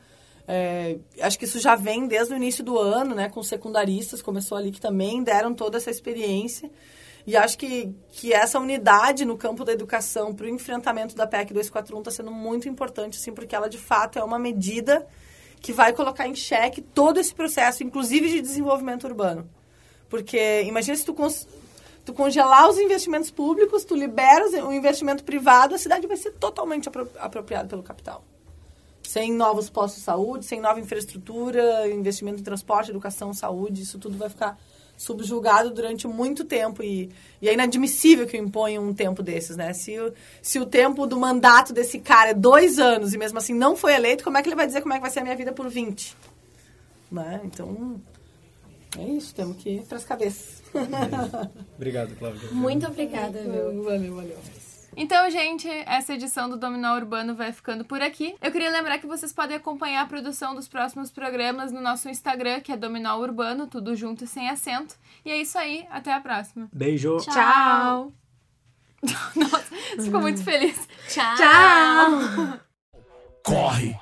É, 0.47 0.97
acho 1.21 1.37
que 1.37 1.45
isso 1.45 1.59
já 1.59 1.75
vem 1.75 2.07
desde 2.07 2.33
o 2.33 2.37
início 2.37 2.63
do 2.63 2.79
ano, 2.79 3.13
né? 3.13 3.29
Com 3.29 3.43
secundaristas, 3.43 4.19
começou 4.19 4.57
ali 4.57 4.71
que 4.71 4.81
também 4.81 5.21
deram 5.23 5.53
toda 5.53 5.77
essa 5.77 5.91
experiência. 5.91 6.71
E 7.25 7.37
acho 7.37 7.57
que, 7.57 7.95
que 8.09 8.33
essa 8.33 8.59
unidade 8.59 9.23
no 9.23 9.37
campo 9.37 9.63
da 9.63 9.71
educação 9.71 10.33
para 10.35 10.45
o 10.45 10.49
enfrentamento 10.49 11.15
da 11.15 11.25
PEC 11.25 11.53
241 11.53 11.99
está 11.99 12.11
sendo 12.11 12.31
muito 12.31 12.67
importante, 12.67 13.17
assim, 13.17 13.31
porque 13.31 13.55
ela 13.55 13.69
de 13.69 13.77
fato 13.77 14.19
é 14.19 14.23
uma 14.23 14.37
medida 14.37 15.07
que 15.61 15.71
vai 15.71 15.93
colocar 15.93 16.27
em 16.27 16.35
xeque 16.35 16.81
todo 16.81 17.19
esse 17.19 17.33
processo, 17.33 17.83
inclusive 17.83 18.29
de 18.29 18.41
desenvolvimento 18.41 19.05
urbano. 19.05 19.49
Porque 20.09 20.63
imagina 20.63 20.97
se 20.97 21.05
tu, 21.05 21.15
tu 22.03 22.13
congelar 22.13 22.69
os 22.69 22.77
investimentos 22.77 23.31
públicos, 23.31 23.85
tu 23.85 23.95
liberas 23.95 24.51
o 24.53 24.73
investimento 24.73 25.23
privado, 25.23 25.73
a 25.73 25.77
cidade 25.77 26.05
vai 26.05 26.17
ser 26.17 26.31
totalmente 26.33 26.89
apro 26.89 27.09
apropriada 27.17 27.69
pelo 27.69 27.81
capital. 27.81 28.25
Sem 29.07 29.31
novos 29.31 29.69
postos 29.69 29.99
de 29.99 30.05
saúde, 30.05 30.45
sem 30.45 30.59
nova 30.59 30.81
infraestrutura, 30.81 31.87
investimento 31.89 32.41
em 32.41 32.43
transporte, 32.43 32.91
educação, 32.91 33.33
saúde, 33.33 33.83
isso 33.83 33.97
tudo 33.97 34.17
vai 34.17 34.27
ficar 34.27 34.59
subjugado 34.97 35.71
durante 35.71 36.07
muito 36.07 36.45
tempo 36.45 36.83
e, 36.83 37.09
e 37.41 37.49
é 37.49 37.53
inadmissível 37.53 38.25
que 38.25 38.37
imponha 38.37 38.79
um 38.79 38.93
tempo 38.93 39.21
desses, 39.21 39.57
né? 39.57 39.73
Se 39.73 39.99
o, 39.99 40.13
se 40.41 40.59
o 40.59 40.65
tempo 40.65 41.05
do 41.05 41.19
mandato 41.19 41.73
desse 41.73 41.99
cara 41.99 42.29
é 42.29 42.33
dois 42.33 42.79
anos 42.79 43.13
e 43.13 43.17
mesmo 43.17 43.37
assim 43.37 43.53
não 43.53 43.75
foi 43.75 43.93
eleito, 43.93 44.23
como 44.23 44.37
é 44.37 44.41
que 44.41 44.49
ele 44.49 44.55
vai 44.55 44.67
dizer 44.67 44.81
como 44.81 44.93
é 44.93 44.97
que 44.97 45.01
vai 45.01 45.11
ser 45.11 45.19
a 45.19 45.23
minha 45.23 45.35
vida 45.35 45.51
por 45.51 45.69
20? 45.69 46.15
Né? 47.11 47.41
Então, 47.43 48.01
é 48.97 49.03
isso, 49.03 49.33
temos 49.35 49.57
que 49.57 49.69
ir 49.69 49.83
para 49.83 49.97
as 49.97 50.05
cabeças. 50.05 50.63
Obrigado, 51.75 52.15
Cláudia. 52.15 52.49
Muito 52.51 52.87
obrigada, 52.87 53.39
viu? 53.41 53.83
Valeu, 53.83 54.15
valeu. 54.15 54.37
Então, 54.95 55.29
gente, 55.29 55.67
essa 55.85 56.13
edição 56.13 56.49
do 56.49 56.57
Dominó 56.57 56.95
Urbano 56.95 57.35
vai 57.35 57.51
ficando 57.51 57.83
por 57.83 58.01
aqui. 58.01 58.35
Eu 58.41 58.51
queria 58.51 58.69
lembrar 58.69 58.99
que 58.99 59.07
vocês 59.07 59.33
podem 59.33 59.57
acompanhar 59.57 60.01
a 60.01 60.07
produção 60.07 60.55
dos 60.55 60.67
próximos 60.67 61.11
programas 61.11 61.71
no 61.71 61.81
nosso 61.81 62.09
Instagram, 62.09 62.61
que 62.61 62.71
é 62.71 62.77
Dominó 62.77 63.17
Urbano, 63.19 63.67
tudo 63.67 63.95
junto 63.95 64.23
e 64.23 64.27
sem 64.27 64.49
acento. 64.49 64.95
E 65.25 65.31
é 65.31 65.37
isso 65.37 65.57
aí, 65.57 65.85
até 65.89 66.13
a 66.13 66.19
próxima. 66.19 66.69
Beijo. 66.71 67.17
Tchau. 67.17 67.33
Tchau. 67.33 68.13
Nossa, 69.35 70.03
ficou 70.03 70.21
muito 70.21 70.43
feliz. 70.43 70.87
Tchau. 71.09 71.35
Tchau! 71.35 72.59
Corre, 73.43 73.99